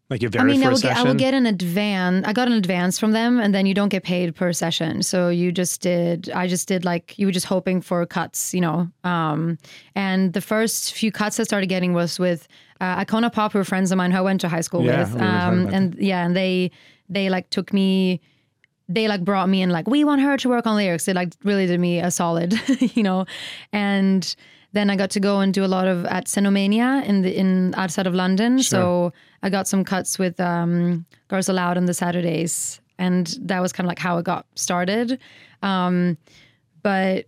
[0.10, 1.08] like your I very mean, I will, first get, I session.
[1.10, 2.28] will get an advance.
[2.28, 5.02] I got an advance from them, and then you don't get paid per session.
[5.02, 6.30] So you just did.
[6.30, 8.88] I just did like you were just hoping for cuts, you know.
[9.04, 9.58] Um,
[9.95, 12.48] and the first few cuts I started getting was with
[12.82, 15.00] uh, Icona Pop, who were friends of mine who I went to high school Yeah,
[15.14, 15.22] with.
[15.22, 16.72] Um, and yeah, and they
[17.10, 18.22] they like took me.
[18.88, 21.06] They like brought me in like we want her to work on lyrics.
[21.06, 22.54] They like really did me a solid,
[22.96, 23.26] you know,
[23.72, 24.36] and
[24.74, 27.74] then I got to go and do a lot of at Xenomania in the in
[27.76, 28.62] outside of London.
[28.62, 33.72] So I got some cuts with um, Girls Aloud on the Saturdays, and that was
[33.74, 35.18] kind of like how it got started.
[35.64, 36.18] Um,
[36.84, 37.26] but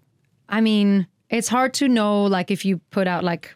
[0.50, 3.56] I mean, it's hard to know like if you put out like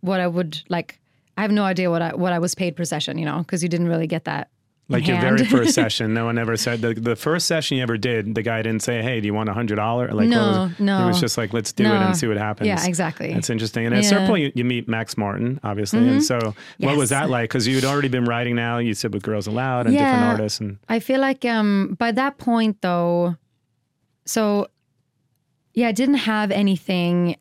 [0.00, 0.98] what I would like.
[1.42, 3.64] I have no idea what I what I was paid per session, you know, because
[3.64, 4.48] you didn't really get that.
[4.88, 5.38] like your hand.
[5.38, 8.36] very first session, no one ever said the, the first session you ever did.
[8.36, 10.98] The guy didn't say, "Hey, do you want a hundred dollar?" Like, No, was- no.
[11.00, 13.32] He was just like, "Let's do it and see what happens." Yeah, exactly.
[13.34, 13.86] That's interesting.
[13.86, 14.08] And at Yeah.
[14.10, 16.06] certain point, you, you meet Max Martin, obviously.
[16.08, 17.50] And so, what was that like?
[17.50, 18.78] Because you'd already been writing now.
[18.78, 22.38] You said with Girls Aloud and different artists, and I feel like um by that
[22.38, 23.34] point though,
[24.26, 24.68] so
[25.74, 27.36] yeah, I didn't have anything.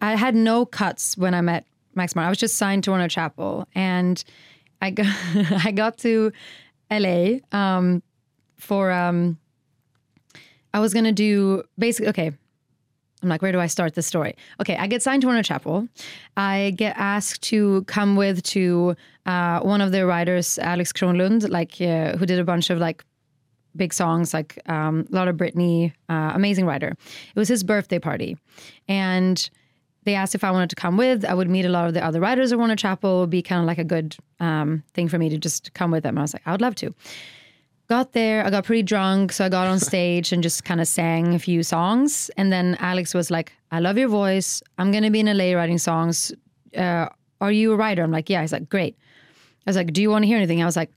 [0.00, 2.26] I had no cuts when I met Max Martin.
[2.26, 4.22] I was just signed to Warner Chappell, and
[4.80, 5.06] I got
[5.64, 6.32] I got to
[6.90, 8.02] LA um,
[8.56, 9.38] for um,
[10.72, 12.32] I was gonna do basically okay.
[13.22, 14.36] I'm like, where do I start this story?
[14.60, 15.88] Okay, I get signed to Warner Chappell.
[16.36, 21.80] I get asked to come with to uh, one of their writers, Alex Kronlund, like
[21.80, 23.02] uh, who did a bunch of like
[23.76, 26.88] big songs, like um, a lot of Britney, uh, amazing writer.
[27.34, 28.36] It was his birthday party,
[28.88, 29.48] and
[30.04, 31.24] they asked if I wanted to come with.
[31.24, 33.18] I would meet a lot of the other writers at Warner Chappell.
[33.18, 35.90] It would be kind of like a good um, thing for me to just come
[35.90, 36.10] with them.
[36.10, 36.94] And I was like, I would love to
[37.88, 40.88] got there i got pretty drunk so i got on stage and just kind of
[40.88, 45.04] sang a few songs and then alex was like i love your voice i'm going
[45.04, 46.32] to be in la writing songs
[46.76, 47.08] uh,
[47.40, 48.96] are you a writer i'm like yeah he's like great
[49.66, 50.90] i was like do you want to hear anything i was like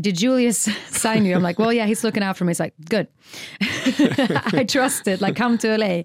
[0.00, 0.58] did julius
[0.88, 1.34] sign you?
[1.34, 2.50] I'm like well yeah he's looking out for me.
[2.50, 3.08] He's like good.
[3.60, 5.20] I trust it.
[5.20, 6.02] Like come to la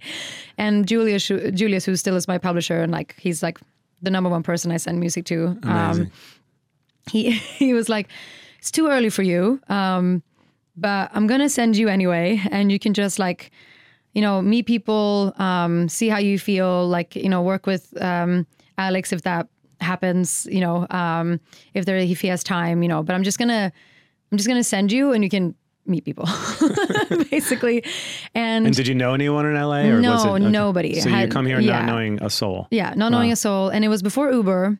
[0.58, 3.60] and julius julius who still is my publisher and like he's like
[4.02, 5.58] the number one person i send music to.
[5.64, 6.12] Um,
[7.12, 8.08] he he was like,
[8.60, 10.24] "It's too early for you, um,
[10.76, 13.52] but I'm gonna send you anyway, and you can just like,
[14.14, 18.48] you know, meet people, um, see how you feel, like you know, work with um,
[18.78, 19.48] Alex if that
[19.82, 21.40] happens, you know, um,
[21.74, 23.04] if there if he has time, you know.
[23.04, 23.72] But I'm just gonna
[24.32, 26.28] I'm just gonna send you, and you can meet people,
[27.32, 27.84] basically,
[28.34, 29.82] and." and did you know anyone in LA?
[29.82, 30.50] Or was No, it, okay.
[30.52, 31.00] nobody.
[31.00, 31.80] So you come here yeah.
[31.82, 32.68] not knowing a soul.
[32.72, 33.70] Yeah, not knowing a soul.
[33.70, 34.80] And it was before Uber.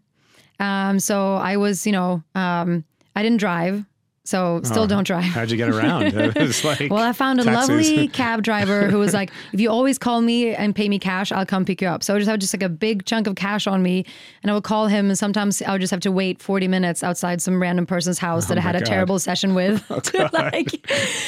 [0.60, 3.86] Um, so I was, you know, um, I didn't drive.
[4.26, 5.24] So still don't drive.
[5.26, 6.04] How'd you get around?
[6.16, 7.70] It was like Well, I found a taxis.
[7.70, 11.32] lovely cab driver who was like, if you always call me and pay me cash,
[11.32, 12.04] I'll come pick you up.
[12.04, 14.04] So I would just have just like a big chunk of cash on me
[14.42, 17.04] and I would call him and sometimes I would just have to wait 40 minutes
[17.04, 18.86] outside some random person's house that I Oh had a God.
[18.88, 19.88] terrible session with.
[20.34, 20.74] like,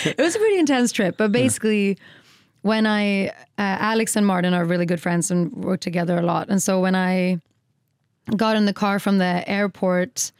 [0.05, 1.17] it was a pretty intense trip.
[1.17, 1.99] But basically,
[2.63, 6.49] when I, uh, Alex and Martin are really good friends and work together a lot.
[6.49, 7.39] And so when I
[8.35, 10.31] got in the car from the airport,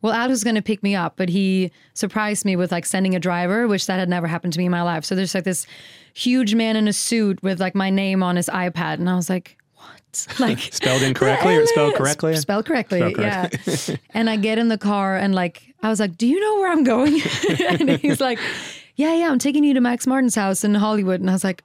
[0.00, 3.14] well, Alex was going to pick me up, but he surprised me with like sending
[3.14, 5.04] a driver, which that had never happened to me in my life.
[5.04, 5.66] So there's like this
[6.14, 9.28] huge man in a suit with like my name on his iPad, and I was
[9.28, 12.36] like, "What?" Like Spelled incorrectly or spelled correctly?
[12.36, 13.96] Spelled correctly, Spelled yeah.
[14.14, 16.70] and I get in the car and like I was like, "Do you know where
[16.70, 17.20] I'm going?"
[17.60, 18.38] and he's like,
[18.94, 21.62] "Yeah, yeah, I'm taking you to Max Martin's house in Hollywood." And I was like,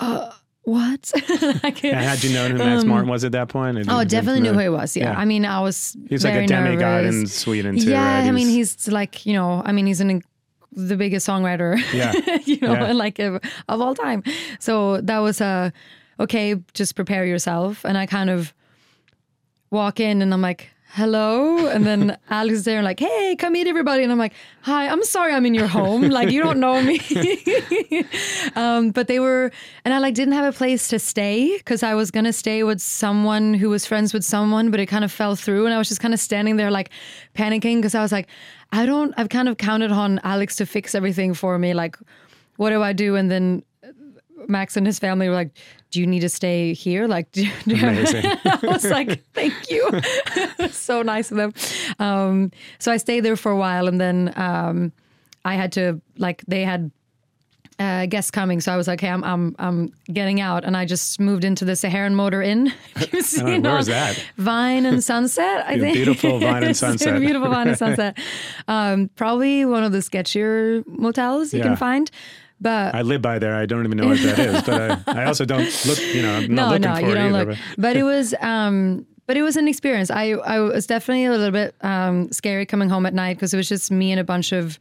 [0.00, 0.30] uh,
[0.64, 1.12] "What?"
[1.62, 3.78] like, had you known who Max um, Martin was at that point?
[3.88, 4.96] Oh, definitely knew who he was.
[4.96, 5.12] Yeah.
[5.12, 5.18] Yeah.
[5.18, 5.96] I mean, I was.
[6.08, 7.14] He's like a demigod nervous.
[7.16, 8.28] in Sweden too, Yeah, right?
[8.28, 10.22] I mean, He's- he's like you know, I mean, he's an
[10.72, 12.12] the biggest songwriter, Yeah.
[12.44, 12.92] you know, Yeah.
[12.92, 14.24] like of, of all time.
[14.58, 15.72] So that was a
[16.18, 16.56] okay.
[16.74, 18.52] Just prepare yourself, and I kind of
[19.70, 21.66] walk in, and I'm like, hello.
[21.66, 24.04] And then Alex is there and like, hey, come meet everybody.
[24.04, 26.02] And I'm like, hi, I'm sorry I'm in your home.
[26.08, 27.00] Like, you don't know me.
[28.54, 29.50] um, but they were,
[29.84, 32.62] and I like didn't have a place to stay because I was going to stay
[32.62, 35.66] with someone who was friends with someone, but it kind of fell through.
[35.66, 36.90] And I was just kind of standing there like
[37.34, 38.28] panicking because I was like,
[38.70, 41.74] I don't, I've kind of counted on Alex to fix everything for me.
[41.74, 41.98] Like,
[42.56, 43.16] what do I do?
[43.16, 43.64] And then
[44.48, 45.50] Max and his family were like,
[45.90, 47.28] "Do you need to stay here?" Like,
[47.66, 48.24] Amazing.
[48.44, 49.88] I was like, "Thank you."
[50.70, 51.52] so nice of them.
[51.98, 54.92] Um, so I stayed there for a while, and then um,
[55.44, 56.90] I had to like they had
[57.80, 60.84] uh, guests coming, so I was like, "Hey, I'm I'm I'm getting out," and I
[60.84, 62.72] just moved into the Saharan Motor Inn.
[63.12, 64.22] You've seen where is that?
[64.36, 65.64] Vine and Sunset.
[65.66, 67.20] I think Beautiful Vine and Sunset.
[67.20, 68.16] beautiful Vine and Sunset.
[68.68, 71.64] Um, probably one of the sketchier motels you Yeah.
[71.66, 72.10] can find.
[72.64, 73.54] But I live by there.
[73.54, 76.00] I don't even know what that is, but I, I also don't look.
[76.00, 77.50] You know, I'm not no, looking no, for you don't either.
[77.50, 77.58] look.
[77.76, 80.10] but- But it was, um, but it was an experience.
[80.10, 83.58] I, I was definitely a little bit um, scary coming home at night because it
[83.58, 84.78] was just me and a bunch of.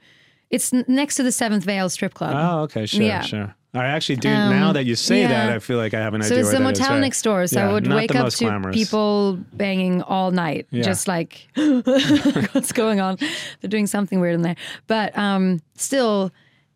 [0.50, 2.34] It's next to the Seventh Veil strip club.
[2.36, 3.22] Oh, okay, sure, Yeah.
[3.22, 3.56] sure.
[3.76, 4.30] I actually do.
[4.30, 5.50] now that you say that.
[5.52, 6.30] I feel like I have an idea.
[6.30, 7.00] So it's the that is, motel right.
[7.02, 7.48] next door.
[7.48, 8.76] So Yeah, I would wake up to glamorous.
[8.76, 10.84] people banging all night, Yeah.
[10.84, 13.18] just like what's going on.
[13.62, 14.56] They're doing something weird in there.
[14.86, 16.32] But um, still,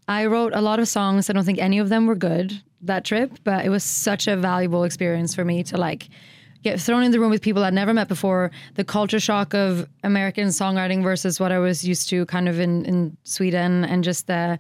[0.07, 1.29] I wrote a lot of songs.
[1.29, 4.37] I don't think any of them were good that trip, but it was such a
[4.37, 6.09] valuable experience for me to like
[6.63, 8.51] get thrown in the room with people I'd never met before.
[8.75, 12.85] The culture shock of American songwriting versus what I was used to, kind of in
[12.85, 14.59] in Sweden, and just the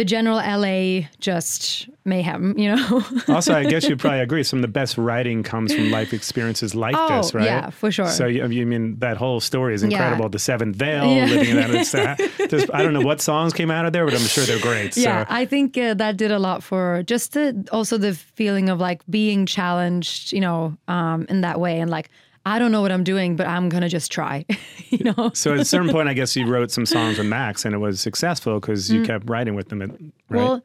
[0.00, 3.04] the general LA just mayhem, you know.
[3.28, 4.42] also, I guess you probably agree.
[4.42, 7.44] Some of the best writing comes from life experiences like Oh, this, right?
[7.44, 8.08] yeah, for sure.
[8.08, 10.24] So you, you mean that whole story is incredible.
[10.24, 10.28] Yeah.
[10.28, 11.26] The Seventh Veil, Yeah.
[11.26, 12.18] living in that.
[12.18, 14.96] Uh, I don't know what songs came out of there, but I'm sure they're great.
[14.96, 15.34] Yeah, So.
[15.34, 19.02] I think uh, that did a lot for just the also the feeling of like
[19.10, 22.08] being challenged, you know, um, in that way, and like
[22.46, 24.46] I don't know what I'm doing, but I'm gonna just try,
[24.90, 25.30] you know.
[25.34, 27.78] So at a certain point, I guess you wrote some songs with Max, and it
[27.78, 29.90] was successful because you kept writing with them, right?
[29.90, 30.12] Mm.
[30.30, 30.62] Well,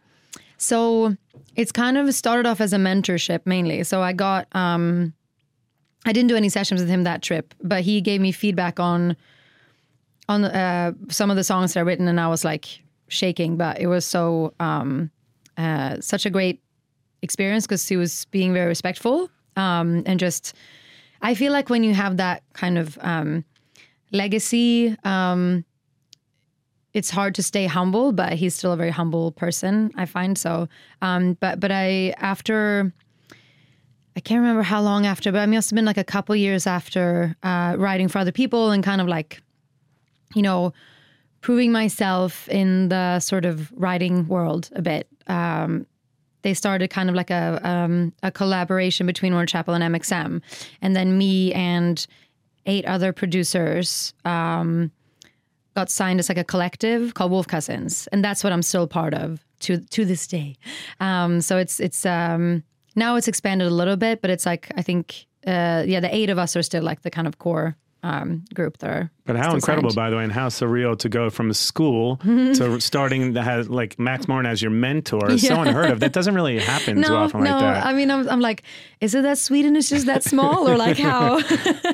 [0.57, 1.15] so
[1.55, 3.83] it's kind of started off as a mentorship mainly.
[3.83, 5.13] So I got um
[6.05, 9.17] I didn't do any sessions with him that trip, but he gave me feedback on
[10.27, 13.79] on uh, some of the songs that I written, and I was like shaking, but
[13.79, 15.11] it was so um
[15.57, 16.61] uh, such a great
[17.21, 20.53] experience because he was being very respectful um, and just
[21.25, 23.43] I feel like when you have that kind of um,
[24.11, 25.65] legacy, um,
[26.93, 29.91] it's hard to stay humble, but he's still a very humble person.
[29.95, 30.69] I find so.
[31.01, 32.93] Um, but but I after
[34.15, 36.67] I can't remember how long after, but I must have been like a couple years
[36.67, 39.41] after uh, writing for other people and kind of like
[40.35, 40.73] you know
[41.41, 45.07] proving myself in the sort of writing world a bit.
[45.25, 45.87] Um,
[46.45, 50.43] they started kind of like a um, a collaboration between Warner Chappell and MXM,
[50.79, 52.05] and then me and
[52.67, 54.91] eight other producers um,
[55.75, 59.15] got signed as like a collective called Wolf Cousins, and that's what I'm still part
[59.15, 60.55] of to to this day.
[60.99, 62.61] Um, so it's it's um,
[62.95, 66.29] now it's expanded a little bit, but it's like I think uh, yeah, the eight
[66.29, 67.75] of us are still like the kind of core
[68.05, 69.11] um, group that are.
[69.25, 69.95] But how incredible, signed.
[69.95, 73.67] by the way, and how surreal to go from a school to starting to have
[73.69, 75.31] like Max Martin as your mentor.
[75.31, 75.99] It's so unheard of.
[76.01, 77.49] That doesn't really happen too No, often no.
[77.49, 77.85] like that.
[77.85, 78.61] I mean, I'm, I'm like,
[79.01, 81.39] is it that Sweden is just that small, or like how?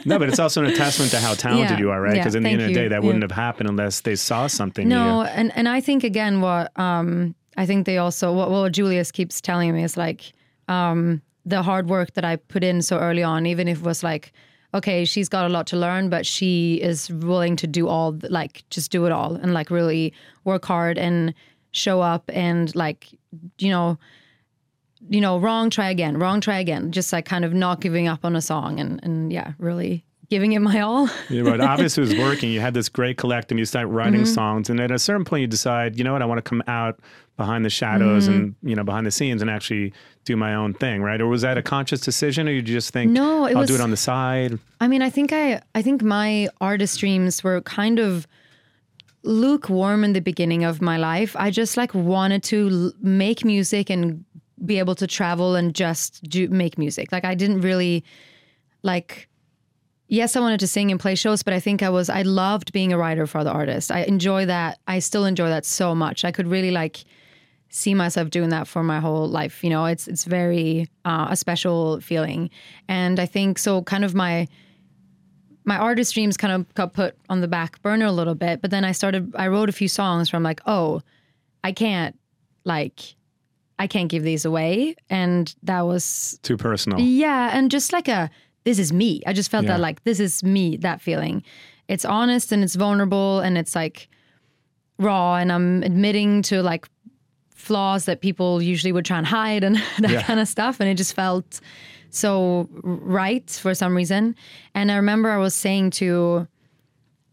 [0.06, 2.16] no, but it's also an testament to how talented Yeah, you are, right?
[2.16, 3.06] yeah, Because in the end of the day, that yeah.
[3.06, 4.90] wouldn't have happened unless they saw something.
[4.90, 9.12] No, and and I think again, what um, I think they also what, what Julius
[9.14, 10.34] keeps telling me is like
[10.68, 14.04] um, the hard work that I put in so early on, even if it was
[14.04, 14.34] like,
[14.74, 18.64] okay, she's got a lot to learn, but she is willing to do all, like
[18.70, 21.34] just do it all and like really work hard and
[21.72, 23.08] show up and like
[23.58, 23.98] you know
[25.10, 28.26] you know wrong try again wrong try again just like kind of not giving up
[28.26, 32.10] on a song and and yeah really giving it my all Yeah, but obviously it
[32.10, 32.52] was working.
[32.52, 33.58] You had this great collective.
[33.58, 34.34] You start writing Mm-hmm.
[34.34, 36.64] songs, and at a certain point, you decide, you know what, I want to come
[36.68, 37.00] out
[37.38, 38.70] behind the shadows and Mm-hmm.
[38.70, 39.94] you know behind the scenes and actually
[40.26, 41.20] do my own thing, right?
[41.20, 43.82] Or was that a conscious decision, or you just think, No, I'll was- do it
[43.82, 44.60] on the side?
[44.80, 48.28] I mean, I think I I think my artist dreams were kind of
[49.24, 51.36] lukewarm in the beginning of my life.
[51.36, 54.26] I just like wanted to l- make music and
[54.66, 57.12] be able to travel and just do make music.
[57.12, 58.04] Like I didn't really
[58.84, 59.28] like
[60.12, 62.72] yes, I wanted to sing and play shows, but I think I was I loved
[62.74, 63.92] being a writer for the artist.
[63.92, 64.78] I enjoy that.
[64.86, 66.24] I still enjoy that so much.
[66.24, 67.04] I could really like
[67.70, 69.64] see myself doing that for my whole life.
[69.64, 72.50] You know, it's it's very uh, a special feeling,
[72.88, 73.82] and I think so.
[73.82, 74.48] Kind of my
[75.64, 78.70] my artist dreams kind of got put on the back burner a little bit, but
[78.72, 79.34] then I started.
[79.36, 81.02] I wrote a few songs where I'm like, oh,
[81.64, 82.18] I can't
[82.66, 83.16] like.
[83.80, 84.96] I can't give these away.
[85.10, 87.00] And that was Too personal.
[87.00, 88.30] yeah, and just like a
[88.64, 89.22] this is me.
[89.26, 89.74] I just felt Yeah.
[89.74, 90.78] that like this is me.
[90.78, 91.44] That feeling.
[91.88, 94.08] It's honest and it's vulnerable and it's like
[94.98, 96.88] raw, and I'm admitting to like
[97.56, 100.22] flaws that people usually would try and hide and that Yeah.
[100.24, 100.80] kind of stuff.
[100.80, 101.60] And it just felt
[102.10, 104.36] so right for some reason.
[104.76, 106.48] And I remember I was saying to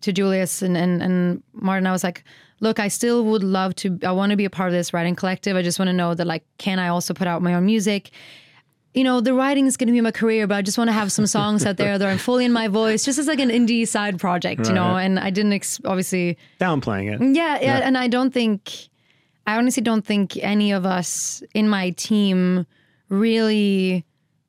[0.01, 2.23] to Julius and, and, and Martin, I was like,
[2.61, 5.17] look, I still would love to, I want to be a part of this writing
[5.17, 5.57] collective.
[5.57, 8.11] I just want to know that, like, can I also put out my own music?
[8.99, 10.93] You know, the writing is going to be my career, but I just want to
[10.93, 13.49] have some songs out there that are fully in my voice, just as like an
[13.49, 14.97] indie side project, you know?
[14.97, 17.37] And I didn't ex- obviously, Downplaying it.
[17.37, 18.89] yeah, yeah, and I don't think,
[19.47, 22.67] I honestly don't think any of us in my team
[23.09, 24.05] really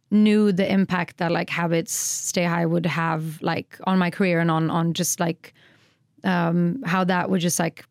[0.10, 4.50] knew the impact that like habits stay high would have like on my career and
[4.50, 5.54] on on just like
[6.24, 7.86] um how that would just like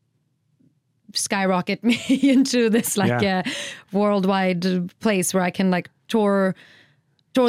[1.14, 3.42] skyrocket me into this like Yeah.
[3.46, 3.50] uh,
[3.92, 6.54] worldwide place where I can like tour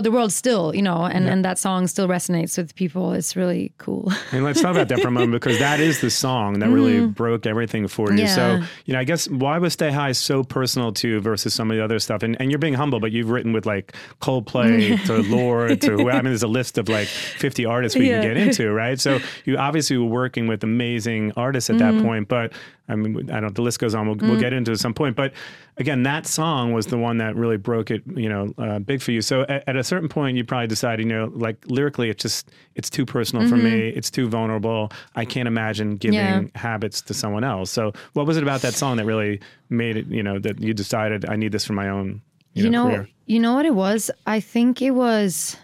[0.01, 3.71] the world still you know and and that song still resonates with people it's really
[3.77, 6.69] cool And let's talk about that for a moment because that is the song that
[6.69, 8.27] really broke everything for you.
[8.27, 8.65] So, Mm-hmm.
[8.85, 11.77] You know, I guess why was Stay High so personal to you versus some of
[11.77, 12.23] the other stuff?
[12.23, 16.13] And, and you're being humble, but you've written with like Coldplay to Lorde to I
[16.15, 18.21] mean, there's a list of like 50 artists we Yeah.
[18.21, 18.99] can get into, right?
[18.99, 21.97] So you obviously were working with amazing artists at Mm-hmm.
[21.97, 22.53] that point, but
[22.87, 24.07] I mean, I don't, the list goes on.
[24.07, 24.29] We'll, Mm.
[24.31, 25.15] we'll get into it at some point.
[25.15, 25.33] But
[25.79, 29.11] again, that song was the one that really broke it, you know, uh, big for
[29.11, 29.21] you.
[29.21, 32.51] So at, at a certain point, you probably decided, you know, like lyrically, it's just,
[32.75, 33.87] it's too personal for me.
[33.89, 34.91] It's too vulnerable.
[35.15, 36.45] I can't imagine giving Mm-hmm.
[36.53, 36.61] Yeah.
[36.61, 37.71] habits to someone else.
[37.71, 40.73] So what was it about that song that really made it, you know, that you
[40.73, 42.21] decided I need this for my own,
[42.53, 43.09] you, you know, know, career?
[43.25, 44.11] you know what it was?
[44.27, 45.55] I think it was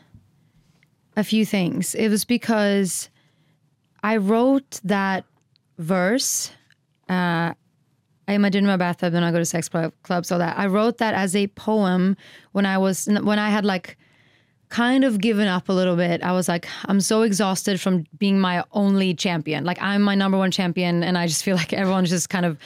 [1.18, 1.94] a few things.
[1.96, 3.10] It was because
[4.04, 5.26] I wrote that
[5.78, 6.52] verse.
[7.10, 7.54] Uh,
[8.28, 10.26] I a in my bathtub and I go to sex club, club.
[10.26, 12.18] So that I wrote that as a poem
[12.54, 13.98] when I was when I had like
[14.70, 16.24] kind of given up a little bit.
[16.24, 19.64] I was like, I'm so exhausted from being my only champion.
[19.64, 22.58] Like I'm my number one champion, and I just feel like everyone's just kind of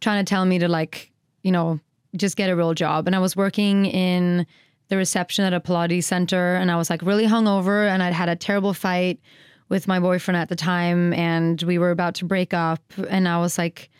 [0.00, 1.10] trying to tell me to like,
[1.42, 1.80] you know,
[2.16, 3.06] just get a real job.
[3.06, 4.46] And I was working in
[4.88, 8.28] the reception at a Pilates center, and I was like really hungover, and I'd had
[8.28, 9.20] a terrible fight
[9.68, 13.38] with my boyfriend at the time, and we were about to break up, and I
[13.38, 13.90] was like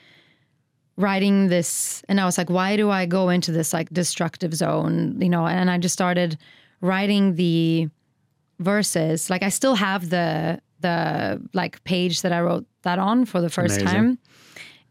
[0.97, 5.21] writing this and I was like, why do I go into this like destructive zone?
[5.21, 6.39] You know, and I just started
[6.81, 7.89] writing the
[8.61, 9.29] verses.
[9.31, 13.49] Like I still have the the like page that I wrote that on for the
[13.51, 13.87] first Amazing.
[13.97, 14.19] time.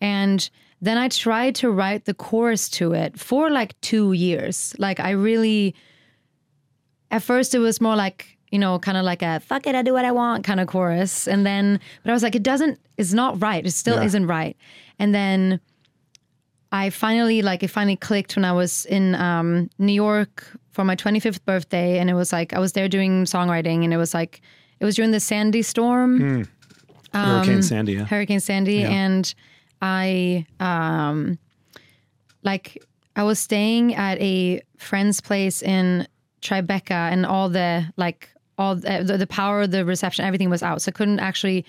[0.01, 0.49] And
[0.81, 4.75] then I tried to write the chorus to it for like two years.
[4.79, 5.75] Like I really
[7.11, 9.81] at first it was more like you know kind of like a fuck it i
[9.83, 12.79] do what i want kind of chorus and then but i was like it doesn't
[12.97, 14.03] it's not right it still Yeah.
[14.05, 14.57] isn't right
[14.99, 15.59] and then
[16.73, 20.95] i finally like it finally clicked when i was in um, new york for my
[20.95, 24.41] 25th birthday and it was like i was there doing songwriting and it was like
[24.81, 26.45] it was during the sandy storm
[27.13, 27.93] Hurricane Sandy.
[27.93, 28.05] Yeah.
[28.05, 29.33] Hurricane Sandy, and
[29.81, 31.37] I um
[32.43, 32.83] like
[33.15, 36.07] I was staying at a friend's place in
[36.41, 40.81] Tribeca, and all the like all the, the power of the reception, everything was out,
[40.81, 41.65] so I couldn't actually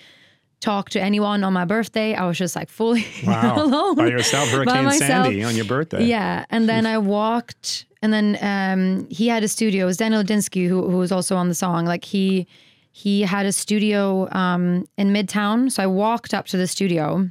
[0.61, 2.13] talk to anyone on my birthday.
[2.15, 3.55] I was just like fully Wow.
[3.63, 5.25] alone By yourself, Hurricane myself.
[5.27, 6.05] Sandy on your birthday.
[6.05, 9.83] yeah, and then I walked, and then um, he had a studio.
[9.83, 11.85] It was Daniel Ledinsky who who was also on the song.
[11.85, 12.47] Like he
[12.91, 17.29] he had a studio um, in Midtown, so I walked up to the studio,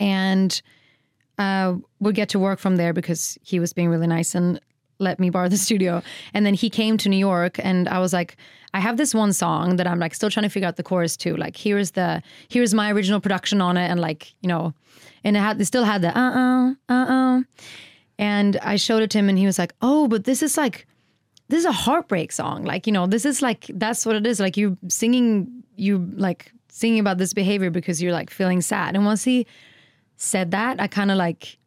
[0.00, 0.60] and
[1.38, 4.60] uh, would get to work from there because he was being really nice and
[4.98, 6.02] let me borrow the studio.
[6.34, 8.36] And then he came to New York, and I was like,
[8.74, 11.16] I have this one song that I'm like still trying to figure out the chorus
[11.18, 11.36] to.
[11.36, 14.74] Like here's the here's my original production on it, and like you know,
[15.24, 17.42] and it had it still had the uh uh uh uh.
[18.18, 20.86] And I showed it to him, and he was like, "Oh, but this is like."
[21.50, 22.64] This is a heartbreak song.
[22.64, 24.38] Like, you know, this is like, that's what it is.
[24.38, 28.94] Like, you singing, you like singing about this behavior because you're like feeling sad.
[28.94, 29.46] And once he
[30.18, 31.57] said that, I kind of like,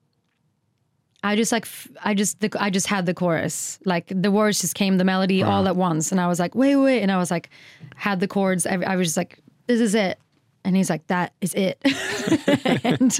[1.23, 3.79] I just like, f- I just, the, I just had the chorus.
[3.85, 6.11] Like, the words just came, the melody all at once.
[6.11, 7.01] And I was like, wait, wait.
[7.01, 7.49] And I was like,
[7.95, 8.65] had the chords.
[8.65, 10.19] I, I was just like, this is it.
[10.63, 11.79] And he's like, that is it.
[12.83, 13.19] and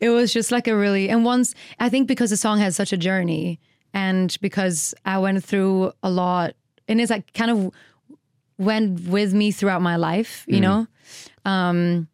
[0.00, 2.92] it was just like a really, and once, I think because the song has such
[2.92, 3.60] a journey
[3.94, 6.54] and because I went through a lot,
[6.88, 7.72] and it's like kind of
[8.58, 10.86] went with me throughout my life, you know?
[11.44, 12.08] Um,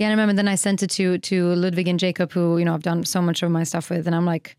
[0.00, 2.64] yeah, and I remember then I sent it to to Ludvig and Jacob, who, you
[2.64, 4.56] know, I've done so much of my stuff with, and I'm like,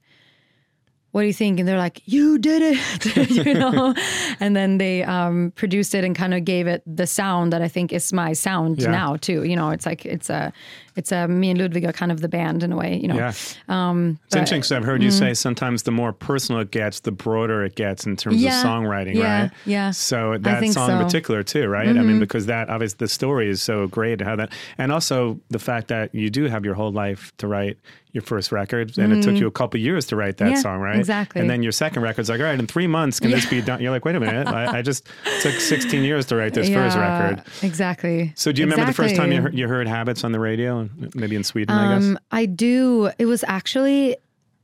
[1.12, 1.60] what do you think?
[1.60, 3.94] And they're like, you did it, you know?
[4.40, 7.68] and then they um, produced it and kind of gave it the sound that I
[7.68, 8.92] think is my sound Yeah.
[8.92, 9.44] now too.
[9.44, 10.54] You know, it's like, it's a,
[10.96, 13.16] it's uh, me and Ludvig are kind of the band in a way, you know.
[13.16, 13.34] Yeah.
[13.70, 17.02] Um, It's but- interesting because I've heard you say sometimes the more personal it gets,
[17.02, 19.52] the broader it gets in terms Yeah, of songwriting, yeah, right?
[19.66, 19.92] yeah.
[19.92, 20.82] So that song in so.
[20.82, 21.04] Mm-hmm.
[21.04, 21.88] particular too, right?
[21.88, 25.60] I mean, because that obviously the story is so great how that, and also the
[25.60, 27.78] fact that you do have your whole life to write
[28.14, 30.56] your first record, and it took you a couple years to write that Mm-hmm.
[30.56, 30.98] Yeah, song, right?
[31.00, 31.40] exactly.
[31.40, 33.80] And then your second record's like, all right, in three months, can this be done?
[33.82, 35.08] You're like, wait a minute, I, I just
[35.42, 37.42] took 16 years to write this first record.
[37.64, 38.34] Exactly.
[38.36, 39.60] So do you remember the first time you Exactly.
[39.62, 40.81] you heard Habits on the radio,
[41.16, 42.04] maybe in Sweden, I guess?
[42.04, 43.12] Um, I do.
[43.18, 44.18] It was actually,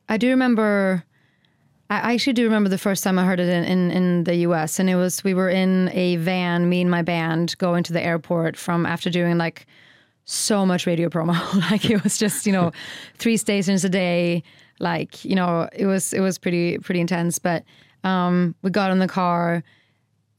[0.09, 1.03] I do remember.
[1.89, 4.35] I I actually do remember the first time I heard it in, in, in the
[4.47, 4.79] US.
[4.79, 8.01] And it was, we were in a van, me and my band, going to the
[8.01, 9.65] airport from after doing like
[10.25, 11.33] so much radio promo.
[11.71, 12.71] like it was just, you know,
[13.17, 14.43] three stations a day.
[14.79, 17.39] Like, you know, it was, it was pretty, pretty intense.
[17.39, 17.63] But
[18.03, 19.63] um, we got in the car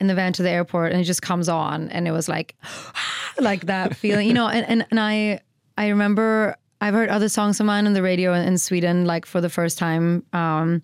[0.00, 2.54] in the van to the airport and it just comes on and it was like
[3.40, 5.40] like that feeling you know and, and, and i
[5.78, 9.40] i remember i've heard other songs of mine on the radio in, sweden like for
[9.40, 10.82] the first time um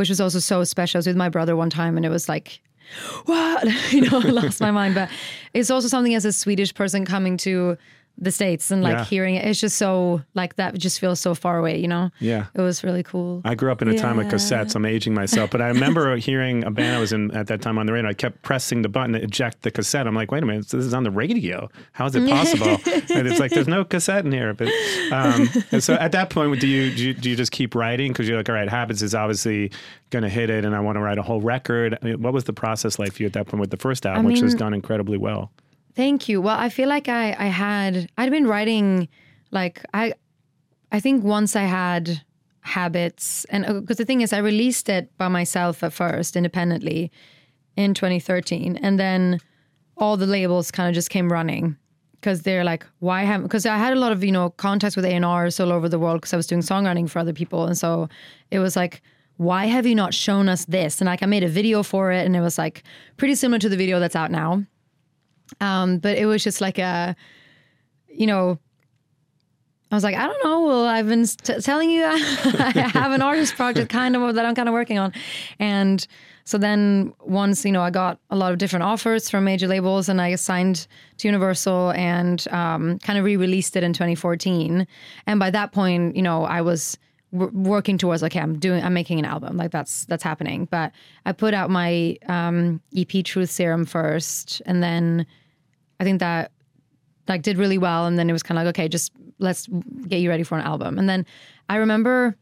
[0.00, 0.96] which was also so special.
[0.96, 2.62] I was with my brother one time and it was like
[3.26, 3.68] what?
[3.92, 4.94] You know I lost my mind.
[4.94, 5.10] But
[5.52, 7.76] it's also something as a swedish person coming to
[8.18, 9.04] the states and like Yeah.
[9.04, 12.46] hearing it it's just so like that just feels so far away you know Yeah.
[12.54, 14.74] it was really cool I grew up in a time of cassettes.
[14.74, 17.78] I'm aging myself, but I remember hearing a band I was in at that time
[17.78, 18.10] on the radio.
[18.10, 20.06] I kept pressing the button to eject the cassette.
[20.06, 21.70] I'm like, wait a minute, this is on the radio.
[21.92, 22.76] How is it possible?
[23.14, 24.52] and it's like there's no cassette in here.
[24.52, 24.68] But
[25.12, 28.12] um, and so at that point, do you do you, do you just keep writing
[28.12, 29.70] because you're like, all right, Habits is obviously
[30.10, 31.96] going to hit it, and I want to write a whole record.
[32.02, 34.04] I mean, what was the process like for you at that point with the first
[34.04, 35.50] album, which has mean- done incredibly well?
[36.00, 36.40] Thank you.
[36.40, 39.06] Well, I feel like I I had I'd been writing
[39.50, 40.14] like I
[40.90, 42.22] I think once I had
[42.62, 47.12] habits and uh, because the thing is I released it by myself at first independently
[47.76, 49.40] in 2013 and then
[49.98, 51.76] all the labels kind of just came running
[52.12, 55.04] because they're like why haven't because I had a lot of you know contacts with
[55.04, 58.08] A&Rs all over the world because I was doing songwriting for other people and so
[58.50, 59.02] it was like
[59.36, 62.24] why have you not shown us this and like I made a video for it
[62.24, 62.84] and it was like
[63.18, 64.64] pretty similar to the video that's out now
[65.60, 67.16] um, but it was just like a,
[68.08, 68.58] you know,
[69.90, 70.62] I was like, I don't know.
[70.62, 74.44] Well, I've been t- telling you that I have an artist project kind of that
[74.44, 75.12] I'm kind of working on.
[75.58, 76.06] And
[76.44, 80.08] so then once, you know, I got a lot of different offers from major labels
[80.08, 80.86] and I signed
[81.18, 84.86] to Universal and um, kind of re-released it in 2014.
[85.26, 86.96] And by that point, you know, I was
[87.32, 89.56] working towards okay, I'm doing, I'm making an album.
[89.56, 90.66] Like that's, that's happening.
[90.70, 90.92] But
[91.26, 95.26] I put out my um, EP Truth Serum first and then
[96.00, 96.50] I think that
[97.28, 99.68] like did really well and then it was kind of like okay just let's
[100.08, 100.98] get you ready for an album.
[100.98, 101.24] And then
[101.68, 102.36] i remember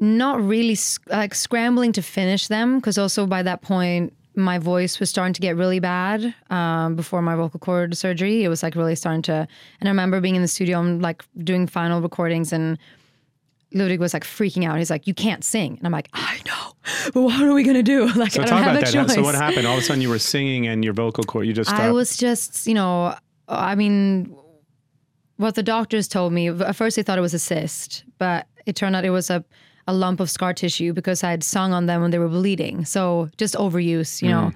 [0.00, 5.00] not really sc- like scrambling to finish them because also by that point my voice
[5.00, 8.44] was starting to get really bad um, before my vocal cord surgery.
[8.44, 9.48] It was like really starting to
[9.80, 12.78] and i remember being in the studio and like doing final recordings and
[13.72, 14.78] Ludvig was like freaking out.
[14.78, 16.72] He's like, "You can't sing," and I'm like, "I know,
[17.12, 18.06] but what are we gonna do?
[18.16, 19.06] Like, So I don't talk have about a that.
[19.06, 19.66] choice." So what happened?
[19.66, 21.82] All of a sudden, you were singing and your vocal cord, you just stopped.
[21.82, 23.14] I was just, you know,
[23.48, 24.34] I mean,
[25.36, 28.74] what the doctors told me, at first they thought it was a cyst, but it
[28.76, 29.44] turned out it was a,
[29.86, 32.84] a lump of scar tissue because I had sung on them when they were bleeding.
[32.84, 34.32] So just overuse, you Mm.
[34.32, 34.52] know,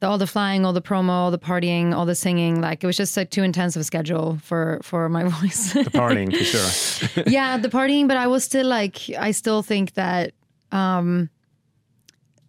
[0.00, 2.86] the, all the flying, all the promo, all the partying, all the singing, like it
[2.86, 5.72] was just like too intense of a schedule for, for my voice.
[5.72, 7.24] The partying for sure.
[7.26, 10.32] yeah, the partying, but I was still like, I still think that
[10.70, 11.30] um,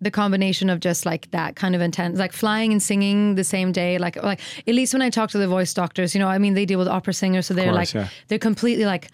[0.02, 3.72] the combination of just like that kind of intense, like flying and singing the same
[3.72, 6.38] day, like like at least when I talk to the voice doctors, you know, I
[6.38, 8.10] mean, they deal with opera singers, so they're course, like, yeah.
[8.28, 9.10] they're completely like.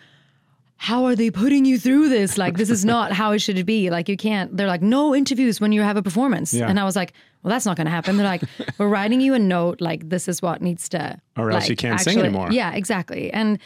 [0.76, 2.38] How are they putting you through this?
[2.38, 3.90] Like, this is not how it should be.
[3.90, 4.58] Like, you can't.
[4.58, 6.54] They're like, no interviews when you have a performance.
[6.54, 6.68] Yeah.
[6.68, 7.14] And I was like,
[7.44, 8.18] well, that's not going to happen.
[8.18, 8.44] They're like,
[8.78, 9.82] we're writing you a note.
[9.82, 11.20] Like, this is what needs to.
[11.38, 12.52] Or else like, you can't sing anymore.
[12.52, 13.32] Yeah, exactly.
[13.32, 13.60] And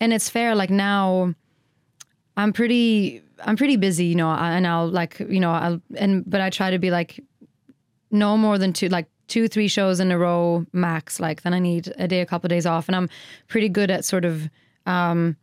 [0.00, 0.54] and it's fair.
[0.54, 1.34] Like now,
[2.36, 6.40] I'm pretty I'm pretty busy, you know, and I'll like, you know, I'll and but
[6.40, 7.22] I try to be like
[8.10, 11.18] no more than two like two, three shows in a row max.
[11.18, 12.88] Like then I need a day, a couple of days off.
[12.88, 13.08] And I'm
[13.48, 14.48] pretty good at sort of
[14.86, 15.36] um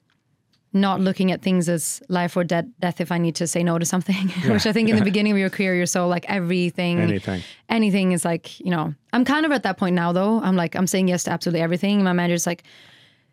[0.73, 3.77] not looking at things as life or death death if I need to say no
[3.77, 4.29] to something.
[4.47, 7.41] Which I think in the beginning of your career you're so like everything Anything.
[7.69, 10.39] anything is like, you know, I'm kind of at that point now though.
[10.41, 12.03] I'm like, I'm saying yes to absolutely everything.
[12.03, 12.63] My manager's like,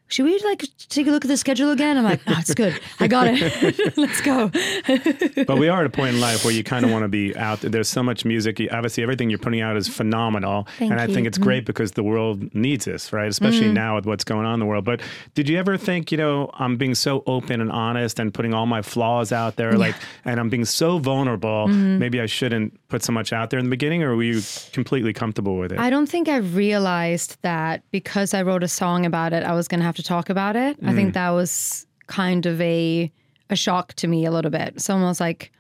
[0.09, 1.97] should we like take a look at the schedule again?
[1.97, 2.79] I'm like, no, it's good.
[2.99, 3.97] I got it.
[3.97, 4.49] Let's go.
[5.47, 7.37] but we are at a point in life where you kind of want to be
[7.37, 7.71] out there.
[7.71, 8.61] There's so much music.
[8.73, 10.67] Obviously, everything you're putting out is phenomenal.
[10.79, 11.15] Thank and I you.
[11.15, 13.29] think it's great because the world needs this, right?
[13.29, 13.75] Especially Mm-hmm.
[13.75, 14.85] now with what's going on in the world.
[14.85, 15.01] But
[15.35, 18.67] did you ever think, you know, I'm being so open and honest and putting all
[18.67, 19.95] my flaws out there, like,
[20.25, 21.99] and I'm being so vulnerable, Mm-hmm.
[21.99, 24.41] maybe I shouldn't put so much out there in the beginning, or were you
[24.73, 25.79] completely comfortable with it?
[25.79, 29.67] I don't think I realized that because I wrote a song about it, I was
[29.69, 30.79] going to have to talk about it.
[30.85, 33.13] I think that was kind of a
[33.51, 34.81] a shock to me a little bit.
[34.81, 35.51] Someone was like,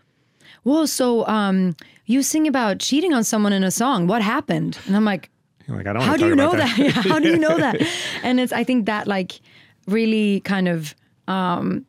[0.62, 1.74] "Whoa, so um,
[2.07, 4.07] you sing about cheating on someone in a song?
[4.07, 5.30] What happened?" And I'm like,
[5.66, 6.78] like, I don't how do you know about that?
[6.78, 7.76] Yeah, how do you know that?
[8.22, 9.41] And it's I think that like
[9.89, 10.95] really kind of
[11.26, 11.84] um,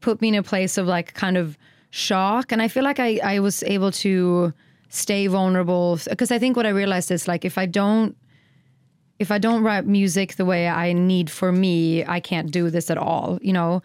[0.00, 1.58] put me in a place of like kind of
[1.90, 4.52] shock, and I feel like I I was able to
[4.88, 8.16] stay vulnerable because I think what I realized is like if I don't
[9.22, 12.90] if I don't write music the way I need for me, I can't do this
[12.90, 13.80] at all, you know?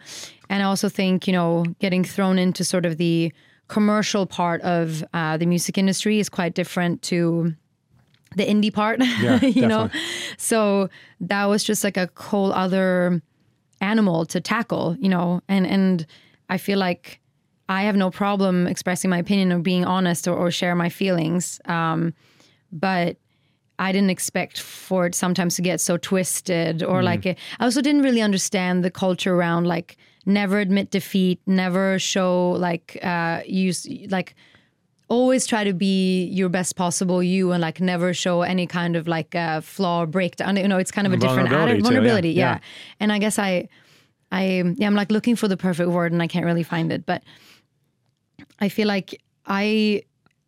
[0.50, 3.32] And I also think, you know, getting thrown into sort of the
[3.68, 7.54] commercial part of uh, the music industry is quite different to
[8.34, 9.88] the indie part, Yeah, you know?
[10.38, 13.22] So that was just like a whole other
[13.80, 15.40] animal to tackle, you know?
[15.48, 16.04] And, and
[16.50, 17.20] I feel like
[17.68, 21.60] I have no problem expressing my opinion or being honest or, or share my feelings.
[21.66, 22.12] Um,
[22.72, 23.18] but
[23.78, 27.80] I didn't expect for it sometimes to get so twisted or like it, I also
[27.80, 33.86] didn't really understand the culture around like never admit defeat, never show like uh use
[34.10, 34.34] like
[35.08, 39.08] always try to be your best possible you and like never show any kind of
[39.08, 40.56] like uh flaw or breakdown.
[40.56, 41.84] You know, it's kind of a different Vulnerability attitude.
[41.84, 42.00] too, yeah.
[42.00, 42.54] Vulnerability, yeah.
[42.54, 42.58] Yeah.
[43.00, 43.68] And I guess I
[44.32, 47.06] I yeah, I'm like looking for the perfect word and I can't really find it,
[47.06, 47.22] but
[48.60, 50.02] I feel like I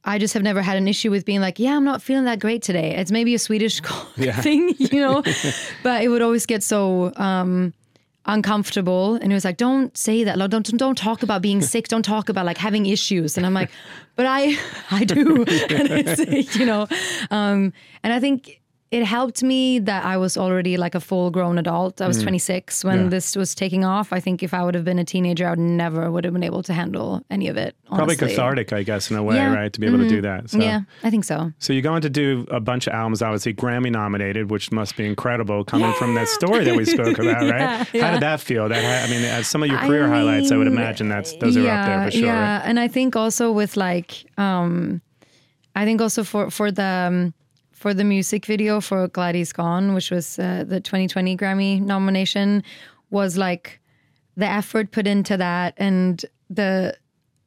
[0.05, 2.39] I just have never had an issue with being like, yeah, I'm not feeling that
[2.39, 2.97] great today.
[2.97, 3.81] It's maybe a Swedish
[4.41, 5.23] thing, you know,
[5.83, 7.75] but it would always get so um,
[8.27, 9.17] uncomfortable.
[9.17, 10.39] And it was like, don't say that.
[10.51, 11.89] Don't don't talk about being sick.
[11.89, 13.37] Don't talk about like having issues.
[13.37, 13.71] And I'm like,
[14.17, 14.57] but I
[14.91, 15.37] I do.
[15.39, 16.87] and it's you know,
[17.31, 17.73] um,
[18.03, 18.60] and I think
[18.91, 22.01] it helped me that I was already like a full grown adult.
[22.01, 23.09] I was 26 when Yeah.
[23.09, 24.13] this was taking off.
[24.13, 26.43] I think if I would have been a teenager, I would never would have been
[26.43, 27.77] able to handle any of it.
[27.87, 29.47] Probably cathartic, I guess, in a way, Yeah.
[29.47, 29.55] Mm-hmm.
[29.55, 29.73] right?
[29.73, 30.51] To be able to do that.
[30.51, 30.59] So.
[30.59, 31.53] Yeah, I think so.
[31.61, 35.07] So you're going to do a bunch of albums, obviously Grammy nominated, which must be
[35.07, 37.87] incredible, coming from that story that we spoke about, right?
[37.95, 38.69] Yeah, How did that feel?
[38.69, 41.61] That I mean, as some of your career highlights, I would imagine that's those are
[41.69, 42.27] up there for sure.
[42.27, 45.01] Yeah, and I think also with like, um,
[45.77, 47.35] I think also for for the um,
[47.81, 52.63] for the music video for Glad He's Gone, which was uh, the 2020 Grammy nomination,
[53.09, 53.81] was like
[54.37, 56.95] the effort put into that and the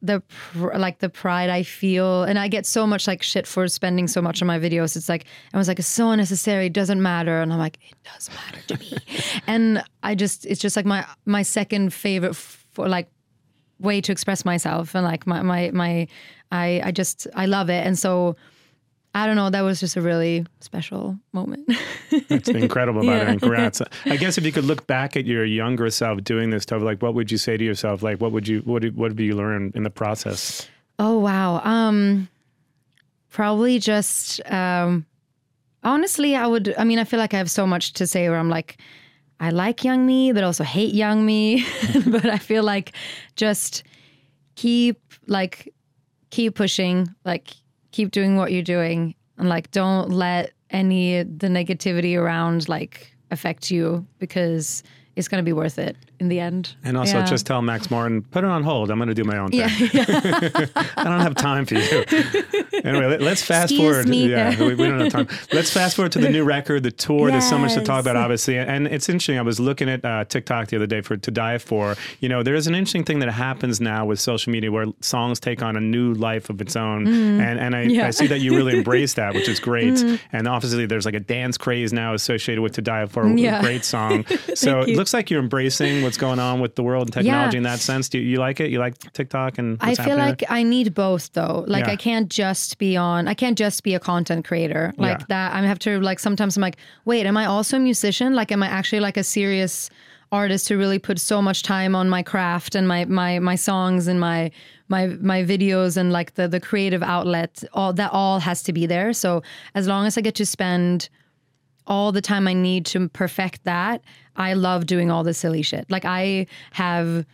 [0.02, 3.68] the pr- like the pride I feel, and I get so much like shit for
[3.68, 4.96] spending so much on my videos.
[4.96, 7.96] It's like I was like it's so unnecessary, it doesn't matter, and I'm like it
[8.02, 8.92] does matter to me,
[9.46, 13.08] and I just it's just like my my second favorite for like
[13.78, 16.08] way to express myself and like my my my
[16.50, 18.34] I I just I love it, and so
[19.14, 21.70] I don't know that was just a really special moment.
[22.10, 23.24] It's incredible about it.
[23.24, 23.30] Yeah.
[23.30, 23.82] And congrats.
[24.04, 27.02] I guess if you could look back at your younger self doing this stuff, like
[27.02, 28.04] what would you say to yourself?
[28.04, 30.68] Like what would you what did, what did you learn in the process?
[31.00, 31.60] Oh wow.
[31.64, 32.28] Um
[33.30, 35.06] probably just um
[35.82, 38.38] honestly I would I mean I feel like I have so much to say where
[38.38, 38.78] I'm like
[39.40, 41.66] I like young me but also hate young me
[42.06, 42.92] but I feel like
[43.34, 43.82] just
[44.54, 45.74] keep like
[46.30, 47.54] keep pushing like
[47.94, 53.70] keep doing what you're doing and like don't let any the negativity around like affect
[53.70, 54.82] you because
[55.16, 56.74] it's going to be worth it in the end.
[56.84, 57.24] And also Yeah.
[57.26, 58.90] just tell Max Martin, put it on hold.
[58.90, 59.60] I'm going to do my own thing.
[59.60, 59.68] yeah,
[60.96, 61.80] I don't have time for you.
[62.84, 64.08] anyway, let, us fast Excuse forward.
[64.08, 64.28] me.
[64.30, 65.28] Yeah, we, we don't have time.
[65.52, 67.30] Let's fast forward to the new record, the tour.
[67.30, 68.58] There's so much to talk about, obviously.
[68.58, 69.38] And it's interesting.
[69.38, 71.94] I was looking at uh, TikTok the other day for To Die For.
[72.20, 75.38] You know, there is an interesting thing that happens now with social media where songs
[75.40, 77.06] take on a new life of its own.
[77.06, 77.82] And, and I.
[77.82, 78.06] Yeah.
[78.06, 80.02] I see that you really embrace that, which is great.
[80.32, 83.28] And obviously, there's like a dance craze now associated with To Die For.
[83.28, 83.60] Yeah.
[83.62, 84.24] Great song.
[84.54, 84.84] So.
[85.04, 87.58] Looks like you're embracing what's going on with the world and technology Yeah.
[87.58, 88.08] in that sense.
[88.08, 88.70] Do you, you like it?
[88.70, 91.64] You like TikTok and I feel like I need both though.
[91.68, 91.92] Like Yeah.
[91.92, 94.94] I can't just be on I can't just be a content creator.
[94.96, 95.26] Like Yeah.
[95.28, 98.34] that I have to like sometimes I'm like, wait, am I also a musician?
[98.34, 99.90] Like am I actually like a serious
[100.32, 104.06] artist who really put so much time on my craft and my my my songs
[104.06, 104.50] and my
[104.88, 108.86] my my videos and like the the creative outlet all that all has to be
[108.86, 109.12] there.
[109.12, 109.42] So
[109.74, 111.10] as long as I get to spend
[111.86, 114.00] all the time I need to perfect that,
[114.36, 115.90] I love doing all the silly shit.
[115.90, 117.24] Like I have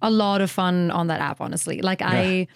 [0.00, 1.80] a lot of fun on that app, honestly.
[1.80, 2.46] Like I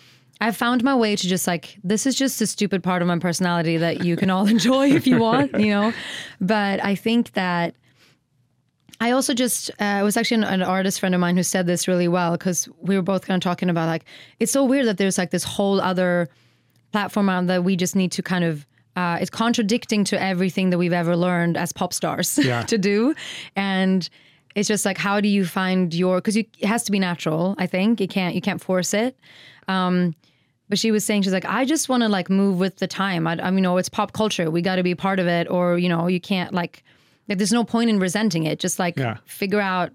[0.40, 3.18] I found my way to just like this is just a stupid part of my
[3.18, 5.92] personality that you can all enjoy if you want, you know.
[6.40, 7.74] But I think that
[9.00, 11.66] I also just uh, it was actually an, an artist friend of mine who said
[11.66, 14.04] this really well because we were both kind of talking about like
[14.40, 16.28] it's so weird that there's like this whole other
[16.92, 18.66] platform out that we just need to kind of
[18.96, 22.62] uh, it's contradicting to everything that we've ever learned as pop stars Yeah.
[22.62, 23.14] to do
[23.54, 24.08] and
[24.54, 27.66] it's just like how do you find your because it has to be natural i
[27.66, 29.16] think you can't you can't force it
[29.68, 30.14] um,
[30.68, 33.26] but she was saying she's like i just want to like move with the time
[33.26, 35.48] I, I mean you know it's pop culture we got to be part of it
[35.50, 36.82] or you know you can't like
[37.28, 38.60] like there's no point in resenting it.
[38.60, 39.16] Just like Yeah.
[39.24, 39.90] figure out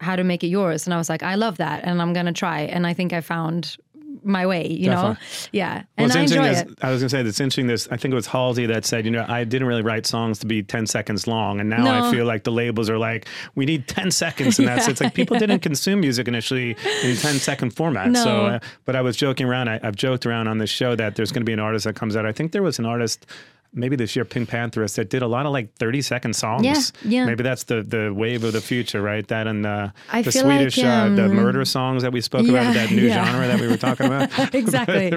[0.00, 0.86] how to make it yours.
[0.86, 2.60] And I was like, I love that, and I'm gonna try.
[2.62, 3.76] And I think I found
[4.22, 4.68] my way.
[4.68, 5.16] You know,
[5.52, 6.68] yeah, and it's I enjoy it.
[6.82, 7.66] I was going to say that's interesting.
[7.66, 10.38] This I think it was Halsey that said, you know, I didn't really write songs
[10.40, 13.64] to be ten seconds long, and now I feel like the labels are like, we
[13.64, 17.70] need ten seconds, and that's it's like people didn't consume music initially in 10 second
[17.70, 18.16] format.
[18.16, 19.68] So, uh, but I was joking around.
[19.68, 21.94] I, I've joked around on this show that there's going to be an artist that
[21.94, 22.26] comes out.
[22.26, 23.26] I think there was an artist.
[23.74, 26.64] Maybe this year, PinkPantheress, that did a lot of like thirty second songs.
[26.64, 27.24] Yeah, yeah.
[27.24, 29.26] Maybe that's the the wave of the future, right?
[29.28, 32.74] That and uh, the Swedish, like, uh, the um, murder songs that we spoke about,
[32.74, 33.24] that new yeah.
[33.24, 34.30] genre that we were talking about.
[34.54, 35.10] exactly.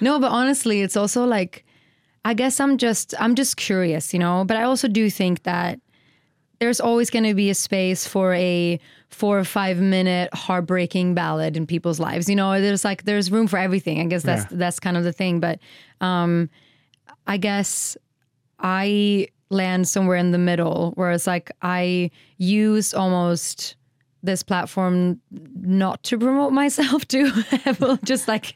[0.00, 1.64] No, but honestly, it's also like
[2.24, 4.44] I guess I'm just I'm just curious, you know.
[4.44, 5.78] But I also do think that
[6.58, 11.56] there's always going to be a space for a four or five minute heartbreaking ballad
[11.56, 12.28] in people's lives.
[12.28, 14.00] You know, there's like there's room for everything.
[14.00, 14.58] I guess that's Yeah.
[14.58, 15.38] that's kind of the thing.
[15.40, 15.60] But
[16.00, 16.50] um,
[17.26, 17.96] I guess
[18.58, 23.75] I land somewhere in the middle where it's like I use almost
[24.26, 25.20] this platform
[25.60, 27.30] not to promote myself to
[28.04, 28.54] just like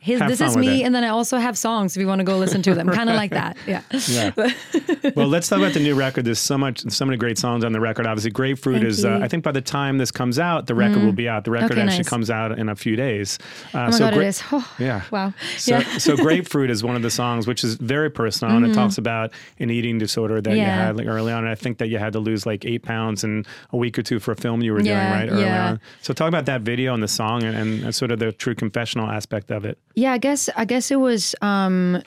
[0.00, 0.84] his this is me it.
[0.86, 3.08] and then I also have songs if you want to go listen to them kind
[3.08, 4.32] of like that yeah Yeah.
[5.16, 6.24] well, let's talk about the new record.
[6.24, 8.06] There's so much, so many great songs on the record.
[8.06, 9.04] Obviously, Grapefruit Thank is.
[9.04, 9.10] Uh.
[9.18, 9.22] Mm.
[9.22, 11.44] I think by the time this comes out, the record will be out.
[11.44, 12.08] The record Okay, actually nice.
[12.08, 13.38] comes out in a few days.
[13.74, 15.02] Uh, oh my god Gra- it is oh, Yeah.
[15.10, 18.66] wow So, yeah so Grapefruit is one of the songs which is very personal, and
[18.66, 20.70] it talks about an eating disorder that you Mm-hmm.
[20.72, 21.40] Had like early on.
[21.44, 24.02] And I think that you had to lose like eight pounds in a week or
[24.02, 25.30] two for a film you were doing, Yeah, right?
[25.30, 25.70] Early yeah.
[25.70, 25.80] on.
[26.00, 29.08] So talk about that video and the song and, and sort of the true confessional
[29.08, 29.78] aspect of it.
[29.94, 32.02] Yeah, I guess I guess it was um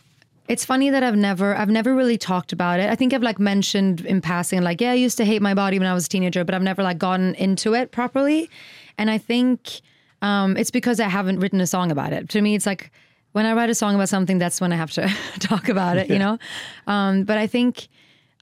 [0.48, 2.90] it's funny that I've never I've never really talked about it.
[2.90, 5.80] I think I've like mentioned in passing like yeah, I used to hate my body
[5.80, 8.50] when I was a teenager, but I've never like gotten into it properly.
[8.98, 9.82] And I think
[10.22, 12.30] um it's because I haven't written a song about it.
[12.30, 12.92] To me it's like
[13.32, 16.10] when I write a song about something that's when I have to talk about it,
[16.10, 16.38] you know?
[16.88, 17.88] Um but I think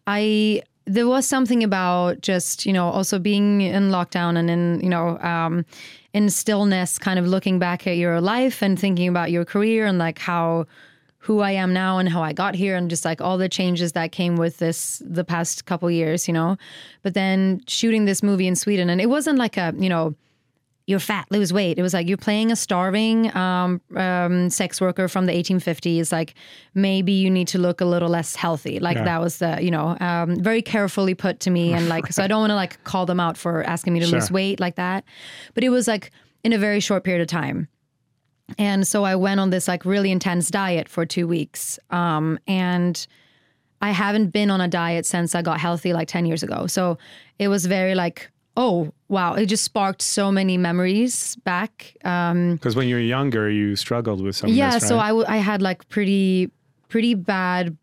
[0.06, 4.90] I there was something about just you know also being in lockdown and in you
[4.90, 5.66] know um,
[6.14, 9.98] in stillness, kind of looking back at your life and thinking about your career and
[9.98, 10.66] like how
[11.18, 13.94] who I am now and how I got here and just like all the changes
[13.94, 16.58] that came with this the past couple years, you know.
[17.02, 20.16] But then shooting this movie in Sweden and it wasn't like a you know
[20.86, 21.80] you're fat, lose weight.
[21.80, 26.12] It was like you're playing a starving um, um, sex worker from the 1850s.
[26.12, 26.34] Like
[26.74, 28.80] maybe you need to look a little less healthy.
[28.80, 29.06] Like Yeah.
[29.06, 31.74] that was the, you know, um, very carefully put to me.
[31.78, 34.06] And like, so I don't want to like call them out for asking me to
[34.08, 34.20] Sure.
[34.20, 35.06] lose weight like that.
[35.54, 36.12] But it was like
[36.44, 37.70] in a very short period of time.
[38.58, 41.80] And so I went on this like really intense diet for two weeks.
[41.92, 43.08] Um, and
[43.82, 46.68] I haven't been on a diet since I got healthy like 10 years ago.
[46.68, 46.98] So
[47.40, 49.34] it was very like, oh, wow.
[49.34, 51.96] It just sparked so many memories back.
[52.04, 54.68] Um, Because when you were younger, you struggled with some yeah.
[54.68, 55.06] of this, So right?
[55.06, 56.52] I, w- I had like pretty,
[56.88, 57.76] pretty bad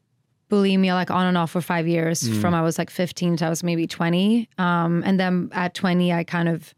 [0.49, 3.49] bulimia, like on and off for five years from I was like 15 to I
[3.49, 4.49] was maybe 20.
[4.59, 6.75] Um, and then at 20, I kind of,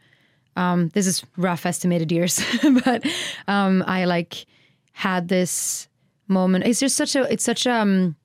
[0.57, 2.43] um, this is rough estimated years,
[2.85, 3.05] but
[3.49, 4.45] um, I like
[4.93, 5.89] had this
[6.29, 6.65] moment.
[6.67, 8.17] It's just such a, it's such a, um,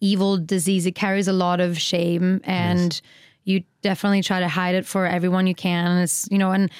[0.00, 0.86] evil disease.
[0.86, 3.00] It carries a lot of shame and
[3.44, 5.86] you definitely try to hide it for everyone you can.
[5.86, 6.70] And it's, you know, and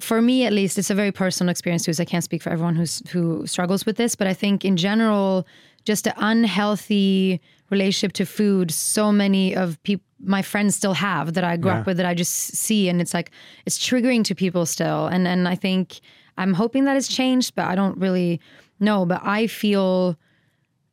[0.00, 1.92] for me at least, it's a very personal experience too.
[1.92, 4.76] So I can't speak for everyone who's who struggles with this, but I think in
[4.76, 5.46] general,
[5.84, 11.44] just an unhealthy relationship to food, so many of people my friends still have that
[11.44, 11.78] I grew Yeah.
[11.80, 13.30] up with that I just see and it's like
[13.66, 15.06] it's triggering to people still.
[15.06, 16.00] And and I think
[16.36, 18.40] I'm hoping that it's changed, but I don't really
[18.80, 19.06] know.
[19.06, 20.16] But I feel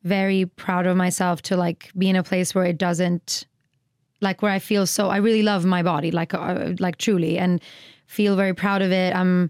[0.03, 3.47] very proud of myself to like be in a place where it doesn't
[4.25, 7.61] like where I feel so I really love my body like uh, like truly and
[8.07, 9.15] feel very proud of it.
[9.15, 9.49] I'm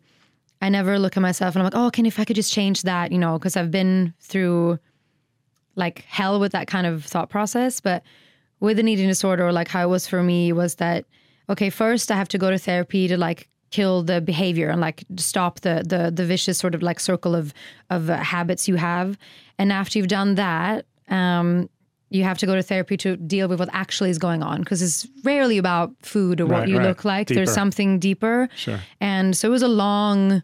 [0.62, 2.84] I never look at myself and I'm like, "Oh, can if I could just change
[2.84, 4.78] that, you know, because I've been through
[5.76, 8.04] like hell with that kind of thought process, but
[8.60, 11.06] with an eating disorder like how it was for me was that
[11.50, 15.04] okay, first I have to go to therapy to like kill the behavior and like
[15.18, 17.54] stop the the the vicious sort of like circle of
[17.90, 19.18] of uh, habits you have.
[19.58, 21.70] And after you've done that, um
[22.10, 24.82] you have to go to therapy to deal with what actually is going on because
[24.82, 26.88] it's rarely about food or what you right.
[26.88, 27.28] look like.
[27.28, 27.40] Deeper.
[27.40, 28.48] There's something deeper.
[28.56, 28.80] Sure.
[29.02, 30.44] And so it was a long,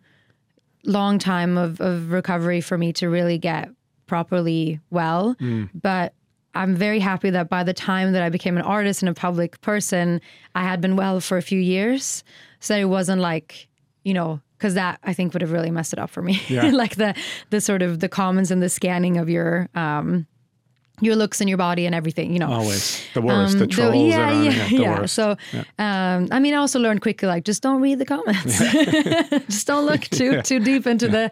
[0.84, 3.70] long time of, of recovery for me to really get
[4.08, 5.36] properly well.
[5.74, 6.14] But
[6.54, 9.62] I'm very happy that by the time that I became an artist and a public
[9.62, 10.20] person,
[10.56, 12.24] I had been well for a few years.
[12.60, 13.68] So it wasn't like,
[14.04, 16.42] you know, because that I think would have really messed it up for me.
[16.48, 16.70] Yeah.
[16.74, 17.16] like the
[17.50, 20.28] the sort of the comments and the scanning of your um
[21.02, 22.52] your looks and your body and everything, you know.
[22.52, 23.58] Always the worst.
[23.58, 25.00] the Um, trolls yeah, that are yeah, the yeah.
[25.00, 25.14] worst.
[25.16, 25.36] So,
[25.80, 28.60] um, I mean, I also learned quickly, like, just don't read the comments.
[29.50, 31.32] just don't look too too deep into the,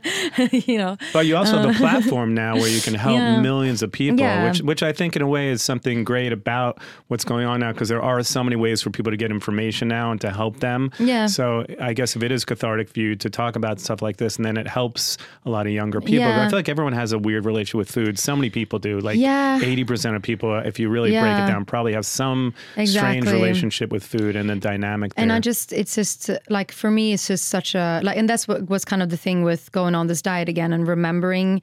[0.68, 0.98] you know.
[1.14, 3.42] But you also have a platform now where you can help Uh, Yeah.
[3.42, 4.48] millions of people, Yeah.
[4.50, 7.72] which which I think in a way is something great about what's going on now
[7.72, 10.60] because there are so many ways for people to get information now and to help
[10.60, 10.92] them.
[11.00, 11.26] Yeah.
[11.28, 14.38] So I guess if it is cathartic for you to talk about stuff like this,
[14.38, 16.26] and then it helps a lot of younger people.
[16.28, 16.46] Yeah.
[16.46, 18.18] I feel like everyone has a weird relationship with food.
[18.20, 19.00] So many people do.
[19.00, 19.59] Like Yeah.
[19.64, 22.54] Eighty percent of people, if you really break it down, probably have some
[22.86, 25.14] strange relationship with food and the dynamic.
[25.16, 25.24] There.
[25.24, 28.48] And I just, it's just like for me, it's just such a like, and that's
[28.48, 31.62] what was kind of the thing with going on this diet again and remembering,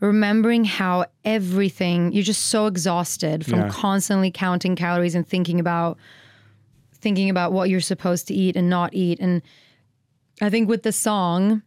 [0.00, 3.68] remembering how everything you're just so exhausted from Yeah.
[3.68, 5.98] constantly counting calories and thinking about,
[6.94, 9.20] thinking about what you're supposed to eat and not eat.
[9.20, 9.42] And
[10.40, 11.62] I think with the song,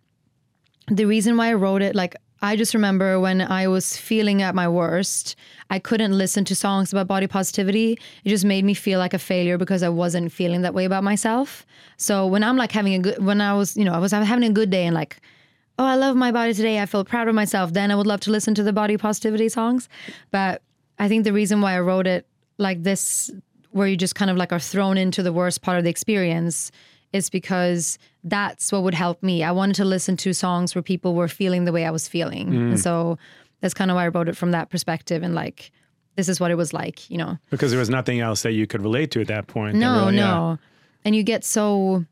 [0.88, 4.56] the reason why I wrote it, like I just remember when I was feeling at
[4.56, 5.36] my worst,
[5.70, 8.00] I couldn't listen to songs about body positivity.
[8.24, 11.04] It just made me feel like a failure because I wasn't feeling that way about
[11.04, 11.66] myself.
[11.98, 14.44] So when I'm like having a good, when I was, you know, I was having
[14.44, 15.18] a good day and like,
[15.78, 16.80] oh, I love my body today.
[16.80, 17.74] I feel proud of myself.
[17.74, 19.88] Then I would love to listen to the body positivity songs.
[20.32, 20.64] But
[20.98, 22.26] I think the reason why I wrote it
[22.58, 23.30] like this,
[23.70, 26.72] where you just kind of like are thrown into the worst part of the experience,
[27.14, 29.44] is because that's what would help me.
[29.44, 32.54] I wanted to listen to songs where people were feeling the way I was feeling.
[32.54, 32.80] And mm.
[32.80, 33.18] so
[33.62, 35.72] that's kind of why I wrote it from that perspective and like,
[36.16, 37.38] this is what it was like, you know?
[37.50, 39.76] because there was nothing else that you could relate to at that point.
[39.76, 40.26] No, really- yeah.
[40.26, 40.60] no.
[41.04, 42.06] And you get so,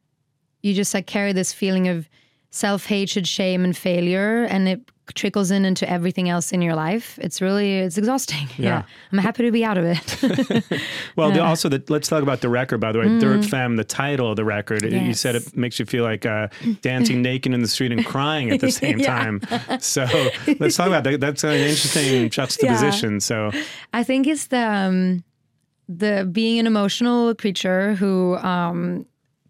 [0.63, 2.09] you just like carry this feeling of
[2.49, 4.81] self hatred, shame, and failure, and it
[5.13, 7.17] trickles in into everything else in your life.
[7.21, 8.47] It's really, it's exhausting.
[8.57, 8.83] Yeah.
[9.11, 10.63] I'm happy to be out of it.
[11.15, 13.19] Well, the, also, the, let's talk about the record, by the way.
[13.19, 14.83] Dirt Femme, the title of the record.
[14.83, 15.15] You Mm.
[15.15, 16.47] Said it makes you feel like uh,
[16.81, 19.07] dancing naked in the street and crying at the same Yeah.
[19.39, 19.41] time.
[19.79, 20.05] So
[20.59, 21.19] let's talk about that.
[21.19, 23.19] That's an interesting juxtaposition.
[23.19, 23.51] So,
[23.93, 25.23] I think it's the um,
[25.87, 29.05] the being an emotional creature who um,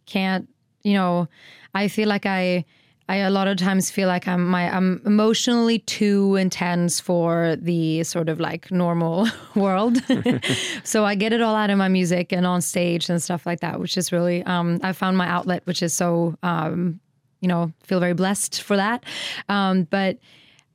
[0.05, 0.47] can't,
[0.83, 1.27] you know,
[1.73, 2.65] I feel like I
[3.09, 8.03] I a lot of times feel like I'm my I'm emotionally too intense for the
[8.03, 9.97] sort of like normal world.
[10.83, 13.61] so I get it all out in my music and on stage and stuff like
[13.61, 16.99] that, which is really um, I found my outlet, which is so um,
[17.41, 19.03] you know feel very blessed for that.
[19.49, 20.19] Um, but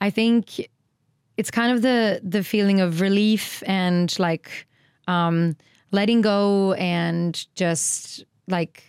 [0.01, 0.68] I think
[1.37, 4.66] it's kind of the the feeling of relief and like
[5.07, 5.57] um
[5.93, 8.82] letting go and just like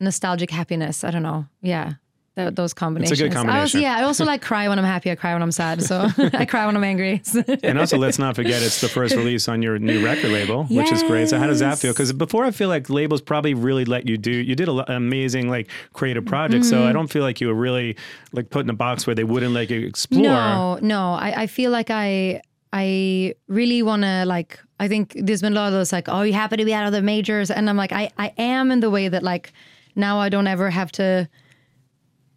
[0.00, 1.94] nostalgic happiness i don't know yeah
[2.36, 3.60] Th- those combinations I combination.
[3.60, 6.08] also, yeah i also like cry when i'm happy i cry when i'm sad so
[6.32, 7.22] i cry when i'm angry
[7.62, 10.90] and also, let's not forget it's the first release on your new record label, which
[10.90, 11.28] is great.
[11.28, 11.92] So, how does that feel?
[11.92, 14.30] Because before, I feel like labels probably really let you do.
[14.32, 16.92] You did an amazing like creative project, so I Mm-hmm.
[16.94, 17.96] don't feel like you were really
[18.32, 20.22] like put in a box where they wouldn't let you explore.
[20.22, 21.12] No, no.
[21.14, 24.58] I, I feel like I I really want to like.
[24.80, 26.86] I think there's been a lot of those like, oh, you happy to be out
[26.86, 29.52] of the majors, and I'm like, I I am in the way that like
[29.94, 31.28] now I don't ever have to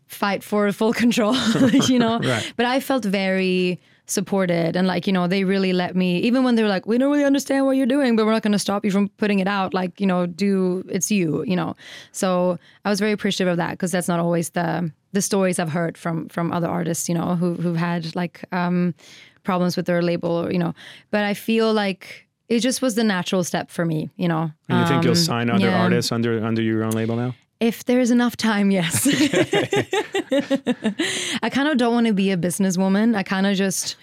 [0.08, 1.36] fight for full control,
[1.88, 2.20] you know.
[2.20, 2.54] Right.
[2.56, 3.80] But I felt very
[4.10, 6.98] supported and like you know they really let me even when they were like we
[6.98, 9.40] don't really understand what you're doing but we're not going to stop you from putting
[9.40, 11.76] it out like you know do it's you you know
[12.14, 15.68] so i was very appreciative of that because that's not always the the stories i've
[15.74, 18.96] heard from from other artists you know who who've had like um
[19.44, 20.74] problems with their label or you know
[21.12, 24.80] but i feel like it just was the natural step for me you know And
[24.80, 25.84] you think you'll Um, sign other yeah.
[25.84, 27.36] artists under under your own label now?
[27.60, 29.08] If there's enough time, yes.
[31.42, 33.16] I kind of don't want to be a businesswoman.
[33.16, 33.96] I kind of just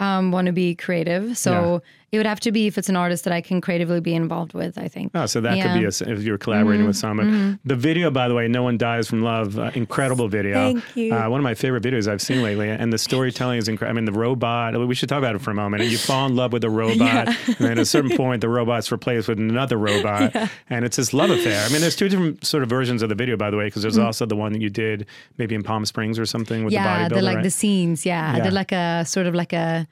[0.00, 1.36] um, want to be creative.
[1.36, 1.82] So
[2.12, 4.52] it would have to be if it's an artist that I can creatively be involved
[4.52, 5.12] with, I think.
[5.14, 5.64] Oh, so that Yeah.
[5.68, 5.72] Mm-hmm.
[5.82, 7.58] could be a, if you're collaborating with someone.
[7.64, 10.54] The video, by the way, "No One Dies from Love," uh, incredible video.
[10.74, 11.14] Thank you.
[11.14, 13.96] Uh, one of my favorite videos I've seen lately, and the storytelling is incredible.
[13.96, 14.78] I mean, the robot.
[14.86, 15.84] We should talk about it for a moment.
[15.84, 18.92] You fall in love with the robot, and then at a certain point, the robot's
[18.92, 20.36] replaced with another robot,
[20.68, 21.64] and it's this love affair.
[21.64, 23.80] I mean, there's two different sort of versions of the video, by the way, because
[23.82, 25.06] there's also the one that you did
[25.38, 27.22] maybe in Palm Springs or something with yeah, the bodybuilder.
[27.22, 27.42] like right?
[27.42, 28.04] the scenes.
[28.04, 28.32] Yeah.
[28.34, 28.42] I Yeah.
[28.44, 29.86] did like a sort of like a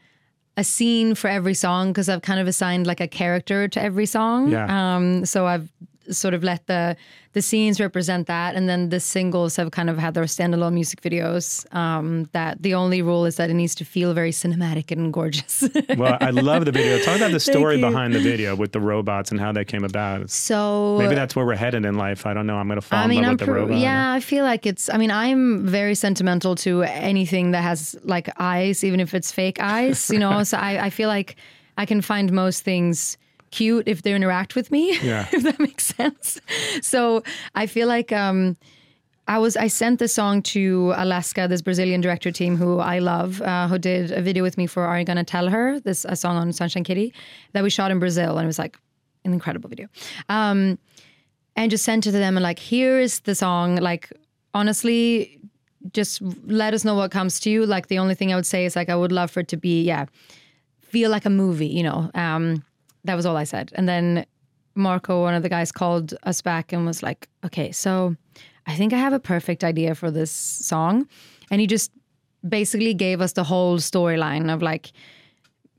[0.57, 4.07] a scene for every song because I've kind of assigned like a character to every
[4.07, 4.51] song.
[4.51, 4.97] Yeah.
[4.97, 5.71] Um, so I've
[6.13, 6.97] sort of let the
[7.33, 11.01] the scenes represent that, and then the singles have kind of had their standalone music
[11.01, 11.73] videos.
[11.75, 15.63] Um, that the only rule is that it needs to feel very cinematic and gorgeous.
[15.97, 16.99] well, I love the video.
[16.99, 20.31] Talk about the story behind the video with the robots and how that came about.
[20.31, 22.27] so Maybe that's where we're headed in life.
[22.27, 22.57] I don't know.
[22.57, 23.79] I'm going to fall I in love I'm with the robot.
[23.79, 24.91] yeah, I feel like it's.
[24.91, 29.61] I mean, I'm very sentimental to anything that has like eyes, even if it's fake
[29.61, 30.11] eyes.
[30.11, 31.37] You know, so I, I feel like
[31.77, 33.17] I can find most things
[33.51, 34.99] cute if they interact with me.
[35.03, 35.27] Yeah.
[35.33, 36.41] if that makes sense.
[36.83, 37.23] So
[37.55, 38.57] I feel like um,
[39.27, 43.41] I was I sent the song to Alaska, this Brazilian director team who I love,
[43.43, 45.81] uh, who did a video with me for Are You Gonna Tell Her?
[45.81, 47.13] This a song on Sunshine Kitty
[47.53, 48.77] that we shot in Brazil, and it was like
[49.25, 49.89] an incredible video.
[50.29, 50.79] Um,
[51.57, 53.77] and just sent it to them and like, here is the song.
[53.77, 54.11] Like,
[54.55, 55.39] honestly,
[55.93, 57.67] just let us know what comes to you.
[57.67, 59.57] Like, the only thing I would say is like, I would love for it to
[59.57, 60.07] be, yeah,
[60.81, 61.67] feel like a movie.
[61.67, 62.65] You know, um,
[63.05, 63.73] that was all I said.
[63.75, 64.27] And then
[64.75, 68.17] Marco, one of the guys, called us back and was like, okay, so
[68.67, 71.09] I think I have a perfect idea for this song.
[71.51, 71.91] And he just
[72.49, 74.93] basically gave us the whole storyline of like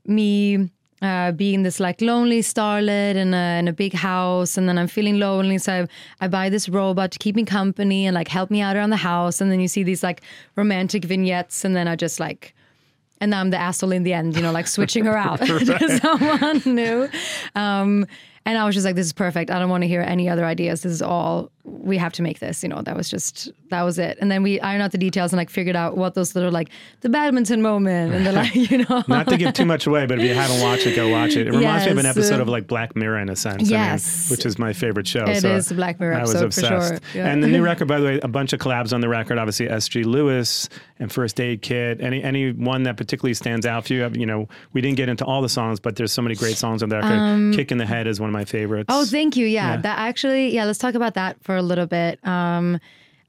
[0.06, 0.70] me
[1.00, 4.86] uh, being this like lonely starlet in a, in a big house and then I'm
[4.86, 5.72] feeling lonely so
[6.20, 8.90] I, I buy this robot to keep me company and like help me out around
[8.90, 10.22] the house and then you see these like
[10.54, 12.54] romantic vignettes and then I just like
[13.22, 16.62] and I'm the asshole in the end you know like switching her out to someone
[16.66, 17.08] new.
[17.54, 18.06] Um,
[18.46, 19.50] and I was just like, this is perfect.
[19.50, 20.82] I don't want to hear any other ideas.
[20.82, 22.62] This is all we have to make this.
[22.64, 24.18] You know, that was just that was it.
[24.20, 26.68] And then we ironed out the details and like figured out what those little like
[27.02, 29.04] the badminton moment and the like, you know.
[29.06, 31.46] Not to give too much away, but if you haven't watched it, go watch it.
[31.46, 31.86] It reminds Yes.
[31.86, 33.54] me of an episode of like Black Mirror in a sense.
[33.54, 34.30] I mean, Yes.
[34.30, 35.24] which is my favorite show.
[35.24, 36.88] It so is a Black Mirror I was obsessed.
[36.88, 36.98] sure.
[37.14, 37.28] Yeah.
[37.30, 39.38] And the new record, by the way, a bunch of collabs on the record.
[39.38, 40.02] Obviously, S.G.
[40.02, 40.68] Lewis
[40.98, 42.00] and First Aid Kit.
[42.00, 44.10] Any any one that particularly stands out for you?
[44.14, 46.82] You know, we didn't get into all the songs, but there's so many great songs
[46.82, 47.12] on the record.
[47.12, 48.86] Um, Kick in the Head is one of my favorites.
[48.88, 49.46] Oh, thank you.
[49.46, 49.76] Yeah, Yeah.
[49.82, 50.64] that actually, yeah.
[50.64, 52.18] Let's talk about that for a little bit.
[52.26, 52.78] Um,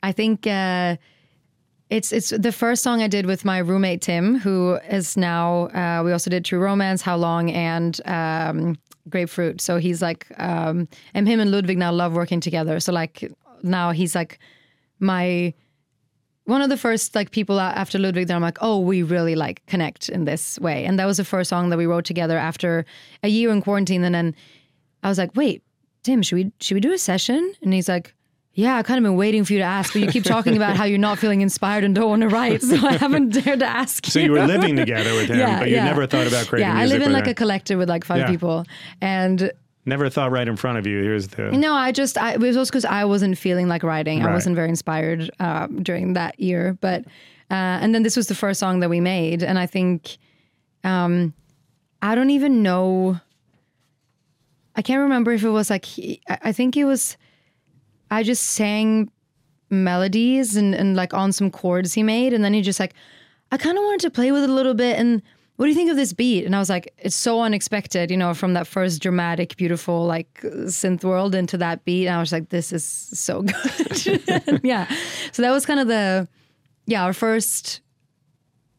[0.02, 0.98] I think uh,
[1.90, 5.68] it's it's the first song I did with my roommate Tim, who is now.
[5.68, 8.76] Uh, we also did True Romance, How Long, and um,
[9.10, 9.62] Grapefruit.
[9.62, 12.80] So he's like, um, and him and Ludvig now love working together.
[12.80, 13.32] So like
[13.62, 14.40] now he's like
[15.00, 15.54] my
[16.46, 19.66] one of the first like people after Ludvig that I'm like, oh, we really like
[19.68, 20.84] connect in this way.
[20.86, 22.86] And that was the first song that we wrote together after
[23.24, 24.04] a year in quarantine.
[24.04, 24.36] And then
[25.04, 25.62] I was like, wait,
[26.04, 27.54] Tim, should we should we do a session?
[27.62, 28.14] And he's like,
[28.54, 30.76] yeah, I kind of been waiting for you to ask, but you keep talking about
[30.78, 33.66] how you're not feeling inspired and don't want to write, so I haven't dared to
[33.66, 34.06] ask.
[34.06, 35.86] So you were living together with him, Yeah, but you yeah.
[35.86, 37.32] never thought about creating Yeah, I live in like her.
[37.32, 38.30] a collective with like five Yeah.
[38.30, 38.66] people,
[39.02, 39.52] and
[39.86, 41.02] Never thought right in front of you.
[41.04, 41.52] Here's the.
[41.52, 44.24] no, I just I, it was also because I wasn't feeling like writing.
[44.24, 46.78] I wasn't very inspired um, during that year.
[46.80, 47.02] But
[47.52, 50.18] uh, and then this was the first song that we made, and I think
[50.86, 51.34] um,
[52.02, 53.20] I don't even know.
[54.76, 57.18] I can't remember if it was like he, I think it was.
[58.12, 59.10] I just sang
[59.70, 62.94] melodies and, and like on some chords he made, and then he just like,
[63.52, 65.22] I kind of wanted to play with it a little bit and.
[65.58, 66.46] What do you think of this beat?
[66.46, 70.42] And I was like, it's so unexpected, you know, from that first dramatic, beautiful, like
[70.42, 72.08] synth world into that beat.
[72.08, 74.62] And I was like, this is so good.
[74.64, 74.92] yeah.
[75.32, 76.28] So that was kind of the,
[76.88, 77.82] yeah, our first,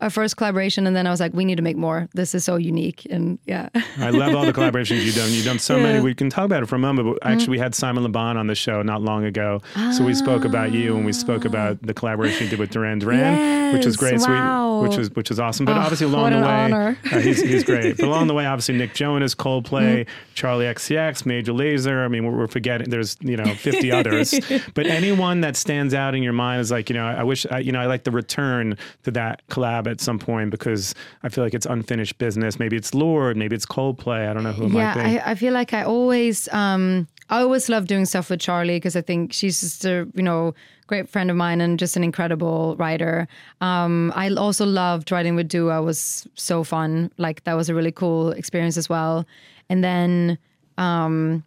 [0.04, 0.86] our first collaboration.
[0.86, 2.08] And then I was like, we need to make more.
[2.14, 3.06] This is so unique.
[3.10, 3.70] And yeah.
[3.98, 5.32] I love all the collaborations you've done.
[5.32, 5.82] You've done so Yeah.
[5.82, 5.92] Mm-hmm.
[5.94, 6.04] many.
[6.04, 8.36] We can talk about it for a moment, but actually, we had Simon Le Bon
[8.36, 9.62] on the show not long ago.
[9.96, 12.98] So we spoke about you and we spoke about the collaboration you did with Duran
[13.00, 14.06] Duran, which was Ah.
[14.06, 14.20] Yes, great.
[14.20, 14.36] So we-
[14.76, 14.88] wow.
[14.88, 15.66] which was which was awesome.
[15.66, 17.96] But Oh, obviously, along the way, uh, he's, he's great.
[17.96, 20.34] But along the way, obviously, Nick Jonas, Coldplay, Mm-hmm.
[20.34, 22.04] Charli XCX, Major Lazer.
[22.04, 22.90] I mean, we're, we're forgetting.
[22.90, 24.34] There's you know 50 others.
[24.74, 27.58] But anyone that stands out in your mind is like you know I wish I,
[27.58, 31.44] you know I like to return to that collab at some point because I feel
[31.44, 32.58] like it's unfinished business.
[32.58, 34.28] Maybe it's Lorde, maybe it's Coldplay.
[34.28, 35.18] I don't know who it yeah, might be.
[35.20, 38.96] I, I feel like I always, um, I always love doing stuff with Charli because
[38.96, 40.54] I think she's just a, you know,
[40.86, 43.26] great friend of mine and just an incredible writer.
[43.60, 45.82] Um, I also loved writing with Dua.
[45.82, 47.10] was so fun.
[47.16, 49.26] Like that was a really cool experience as well.
[49.70, 50.36] And then,
[50.76, 51.42] um,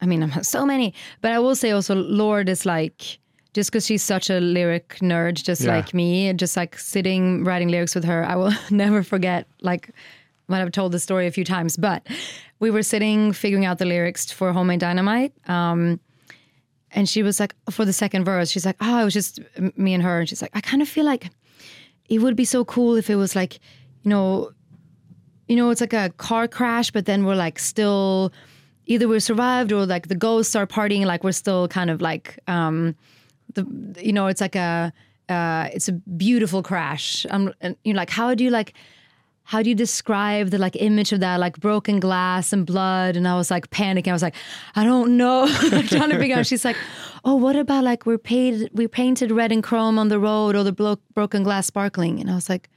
[0.00, 3.18] I mean, I'm so many, but I will say also Lorde is like,
[3.52, 5.76] just because she's such a lyric nerd, just Yeah.
[5.76, 9.46] like me, just like sitting writing lyrics with her, I will never forget.
[9.60, 9.90] Like,
[10.50, 12.06] might have told the story a few times, but
[12.58, 15.32] we were sitting figuring out the lyrics for Homemade Dynamite.
[15.48, 16.00] Um,
[16.92, 19.40] and she was like, for the second verse, she's like, oh, it was just
[19.76, 20.20] me and her.
[20.20, 21.30] And she's like, I kind of feel like
[22.08, 23.60] it would be so cool if it was like,
[24.02, 24.50] you know,
[25.46, 28.32] you know, it's like a car crash, but then we're like still
[28.86, 32.38] either we survived or like the ghosts are partying, like we're still kind of like
[32.48, 32.96] um
[33.54, 33.64] the
[34.00, 34.92] you know, it's like a
[35.28, 37.24] uh it's a beautiful crash.
[37.30, 38.74] Um and you're like, how do you like
[39.50, 43.16] how do you describe the like image of that like broken glass and blood?
[43.16, 44.06] And i was like panicking.
[44.06, 44.36] I was like
[44.76, 45.48] i don't know.
[45.88, 46.46] Trying to figure out.
[46.46, 46.76] She's like
[47.24, 50.62] oh what about like we're painted we painted red and chrome on the road or
[50.62, 52.20] the blo- broken glass sparkling?
[52.20, 52.70] And i was like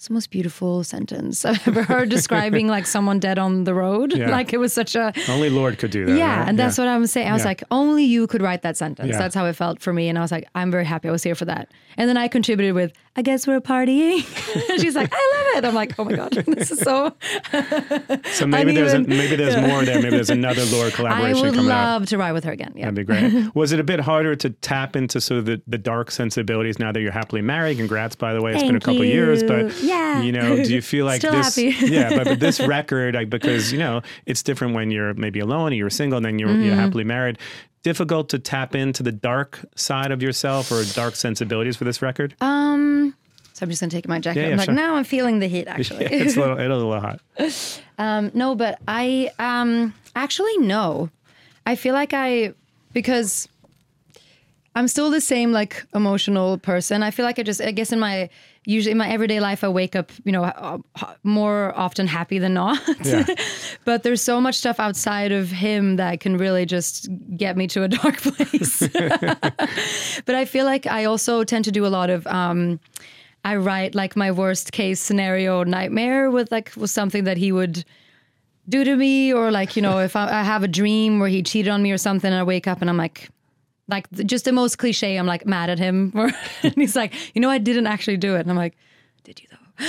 [0.00, 4.16] it's the most beautiful sentence I've ever heard describing like someone dead on the road.
[4.16, 4.30] Yeah.
[4.30, 6.16] Like it was such a Only Lorde could do that.
[6.16, 6.48] yeah, right?
[6.48, 7.28] and that's what I'm saying.
[7.28, 7.48] I was Yeah.
[7.48, 9.10] like, only you could write that sentence.
[9.10, 9.18] Yeah.
[9.18, 10.08] That's how it felt for me.
[10.08, 11.70] And I was like, I'm very happy I was here for that.
[11.98, 14.24] And then I contributed with, I guess we're partying.
[14.70, 15.68] And She's like, I love it.
[15.68, 17.14] I'm like, oh my god, this is so.
[18.32, 19.12] So maybe there's uneven.
[19.12, 19.96] a, maybe there's more there.
[20.00, 21.76] Maybe there's another Lorde collaboration would coming up.
[21.76, 22.72] I would love to write with her again.
[22.74, 22.90] Yeah.
[22.90, 23.54] That'd be great.
[23.54, 26.90] Was it a bit harder to tap into sort of the, the dark sensibilities now
[26.92, 27.76] that you're happily married?
[27.76, 28.52] Congrats, by the way.
[28.52, 29.89] It's been a Thank couple years, but you.
[29.90, 30.22] Yeah.
[30.22, 31.54] you know, do you feel like Still this?
[31.56, 31.74] happy.
[31.92, 35.72] yeah, but, but this record, like, because you know, it's different when you're maybe alone,
[35.72, 36.62] or you're single, and then you're, Mm-hmm.
[36.64, 37.38] you're happily married.
[37.82, 42.34] Difficult to tap into the dark side of yourself or dark sensibilities for this record.
[42.40, 43.14] Um.
[43.54, 44.40] So I'm just gonna take my jacket.
[44.40, 44.74] Yeah, yeah, I'm like, sure.
[44.74, 45.66] now I'm feeling the heat.
[45.74, 46.04] Actually.
[46.04, 47.20] Yeah, it's a little, it's a little hot.
[47.98, 51.10] Um, no, but I um actually no.
[51.66, 52.54] I feel like I
[52.94, 53.48] because
[54.74, 57.02] I'm still the same like emotional person.
[57.02, 58.30] I feel like I just I guess in my
[58.64, 60.78] usually in my everyday life I wake up, you know, uh,
[61.22, 62.80] more often happy than not.
[63.04, 63.26] Yeah.
[63.84, 67.82] but there's so much stuff outside of him that can really just get me to
[67.82, 68.86] a dark place.
[68.88, 72.80] but I feel like I also tend to do a lot of um
[73.44, 77.84] I write like my worst case scenario nightmare with like with something that he would
[78.68, 81.42] do to me, or like you know if I, I have a dream where he
[81.42, 83.30] cheated on me or something, and I wake up and I'm like,
[83.90, 85.16] like just the most cliche.
[85.16, 86.12] I'm like mad at him,
[86.62, 88.76] and he's like, you know, I didn't actually do it, and I'm like?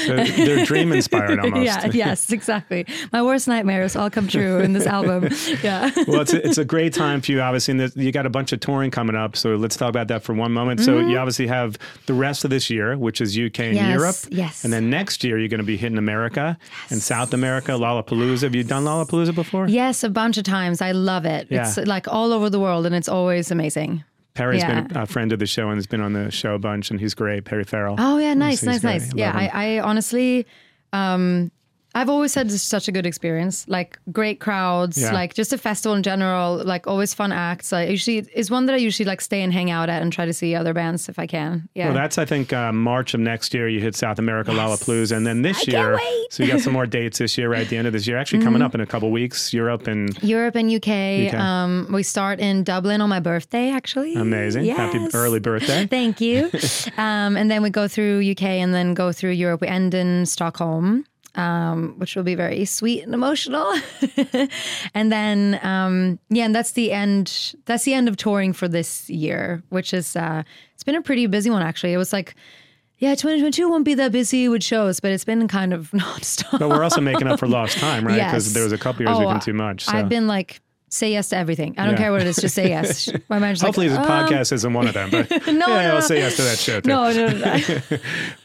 [0.08, 1.64] They're, they're dream inspired almost.
[1.66, 2.86] Yeah, yes, exactly.
[3.12, 5.30] My worst nightmares all come true in this album.
[5.62, 5.92] Yeah.
[6.08, 7.78] well, it's a, it's a great time for you, obviously.
[7.78, 9.36] And you got a bunch of touring coming up.
[9.36, 10.80] So let's talk about that for one moment.
[10.80, 13.76] So you obviously have the rest of this year, which is UK and Mm-hmm.
[13.76, 14.16] Yes, Europe.
[14.32, 14.64] yes.
[14.64, 16.58] And then next year, you're going to be hitting America
[16.90, 18.44] and South America, Lollapalooza.
[18.44, 19.68] Have you done Lollapalooza before?
[19.68, 20.82] Yes, a bunch of times.
[20.82, 21.48] I love it.
[21.50, 21.68] Yeah.
[21.68, 24.04] It's like all over the world, and it's always amazing.
[24.34, 24.82] Perry's Yeah.
[24.82, 27.00] been a friend of the show and has been on the show a bunch, and
[27.00, 27.44] he's great.
[27.46, 27.96] Perry Farrell.
[28.00, 29.02] Oh yeah, nice, nice, great.
[29.02, 29.14] nice.
[29.14, 29.32] Yeah.
[29.36, 30.46] I, I honestly,
[30.94, 31.52] um,
[31.94, 33.66] I've always had such a good experience.
[33.68, 35.12] Like great crowds, Yeah.
[35.12, 36.62] like just a festival in general.
[36.64, 37.74] Like always fun acts.
[37.74, 40.26] I usually is one that I usually like stay and hang out at and try
[40.26, 41.68] to see other bands if I can.
[41.76, 41.86] Yeah.
[41.88, 43.68] Well, that's I think uh, March of next year.
[43.68, 45.96] You hit South America, Lollapalooza, and then this I can't year.
[45.96, 46.02] wait.
[46.02, 46.26] Mm-hmm.
[46.32, 48.18] So you got some more dates this year, right at the end of this year.
[48.18, 49.54] Actually, coming up in a couple weeks.
[49.54, 51.28] Europe and Europe and UK.
[51.28, 51.34] UK.
[51.34, 54.16] Um, we start in Dublin on my birthday, actually.
[54.16, 54.66] amazing.
[54.66, 55.86] Happy early birthday.
[55.92, 56.50] Thank you.
[56.98, 59.60] um, and then we go through UK and then go through Europe.
[59.62, 61.06] We end in Stockholm,
[61.36, 63.74] um, which will be very sweet and emotional.
[64.94, 67.56] and then, um, yeah, and that's the end.
[67.66, 71.28] That's the end of touring for this year, which is uh, it's been a pretty
[71.28, 71.94] busy one actually.
[71.94, 72.36] It was like.
[72.98, 76.60] Yeah, 2022 won't be that busy with shows, but it's been kind of nonstop.
[76.60, 78.14] But we're also making up for lost time, right?
[78.14, 78.54] Because Yes.
[78.54, 79.86] there was a couple years Oh, we've been too much.
[79.86, 79.92] So.
[79.94, 80.62] I've been like,
[80.92, 81.74] say yes to everything.
[81.78, 81.98] I don't Yeah.
[82.00, 83.10] care what it is, just say yes.
[83.30, 85.10] My manager's Hopefully, like, this um, podcast isn't one of them.
[85.10, 86.90] But no, yeah, no, I'll say yes to that show too.
[86.90, 87.58] No, no, no.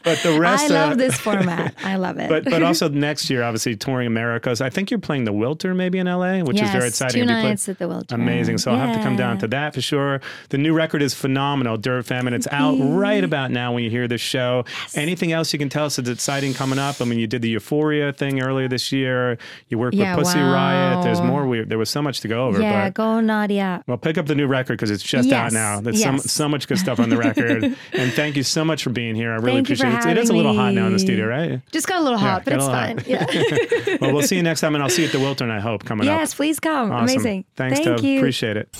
[0.03, 1.75] But the rest I love uh, this format.
[1.83, 2.29] I love it.
[2.29, 4.61] But but also next year, obviously touring Americas.
[4.61, 7.23] I think you're playing the Wiltern maybe in LA, which is very exciting.
[7.23, 8.13] two Have you played- nights at the Wiltern.
[8.13, 8.57] Amazing.
[8.59, 10.21] So I'll have to come down to that for sure.
[10.49, 13.89] The new record is phenomenal, Dirt Femme, and it's out right about now when you
[13.89, 14.63] hear this show.
[14.95, 17.01] Anything else you can tell us that's exciting coming up?
[17.01, 19.37] I mean, you did the Euphoria thing earlier this year.
[19.67, 21.03] You worked Yeah, with Pussy Riot.
[21.03, 21.45] There's more.
[21.45, 22.61] We, there was so much to go over.
[22.61, 23.83] yeah, go Nadia.
[23.87, 25.81] Well, pick up the new record because it's just out now.
[25.81, 26.31] There's so, yes.
[26.31, 27.63] so much good stuff on the record.
[27.93, 29.31] and thank you so much for being here.
[29.31, 30.05] I really Thank appreciate it.
[30.05, 31.61] It is a little hot now in the studio, right?
[31.71, 33.03] Just got a little hot, Yeah, but it's fine.
[33.07, 33.97] Yeah.
[34.01, 35.85] well, we'll see you next time, and I'll see you at the Wiltern, I hope,
[35.85, 36.19] coming up.
[36.19, 36.91] yes, please come.
[36.91, 37.03] Awesome.
[37.15, 37.45] Amazing.
[37.55, 37.99] Thanks, Thank.
[37.99, 38.71] Appreciate it.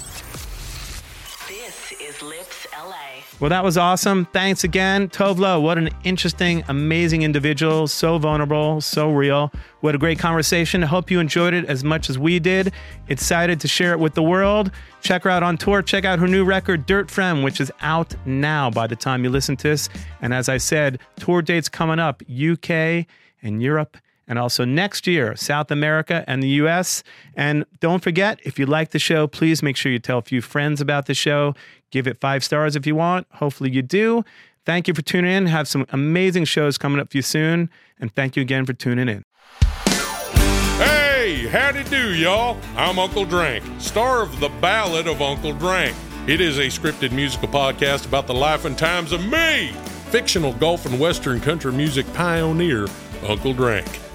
[1.47, 3.26] This is Lipps LA.
[3.39, 4.25] Well, that was awesome.
[4.25, 5.09] Thanks again.
[5.09, 7.85] Tove Lo, what an interesting, amazing individual.
[7.85, 9.51] So vulnerable, so real.
[9.81, 10.83] What a great conversation.
[10.83, 12.73] I hope you enjoyed it as much as we did.
[13.09, 14.71] Excited to share it with the world.
[15.01, 15.83] Check her out on tour.
[15.83, 19.29] Check out her new record, Dirt Femme, which is out now by the time you
[19.29, 19.87] listen to this.
[20.19, 23.05] And as I said, tour dates coming up UK
[23.43, 27.03] and Europe and also next year, South America and the US.
[27.35, 30.41] And don't forget, if you like the show, please make sure you tell a few
[30.41, 31.55] friends about the show.
[31.91, 33.27] Give it five stars if you want.
[33.33, 34.23] Hopefully, you do.
[34.65, 35.45] Thank you for tuning in.
[35.45, 37.69] Have some amazing shows coming up for you soon.
[37.99, 39.23] And thank you again for tuning in.
[40.77, 42.57] Hey, howdy do, y'all.
[42.75, 45.95] I'm Uncle Drank, star of The Ballad of Uncle Drank.
[46.27, 49.69] It is a scripted musical podcast about the life and times of me,
[50.09, 52.87] fictional golf and western country music pioneer,
[53.25, 53.87] Uncle Drank.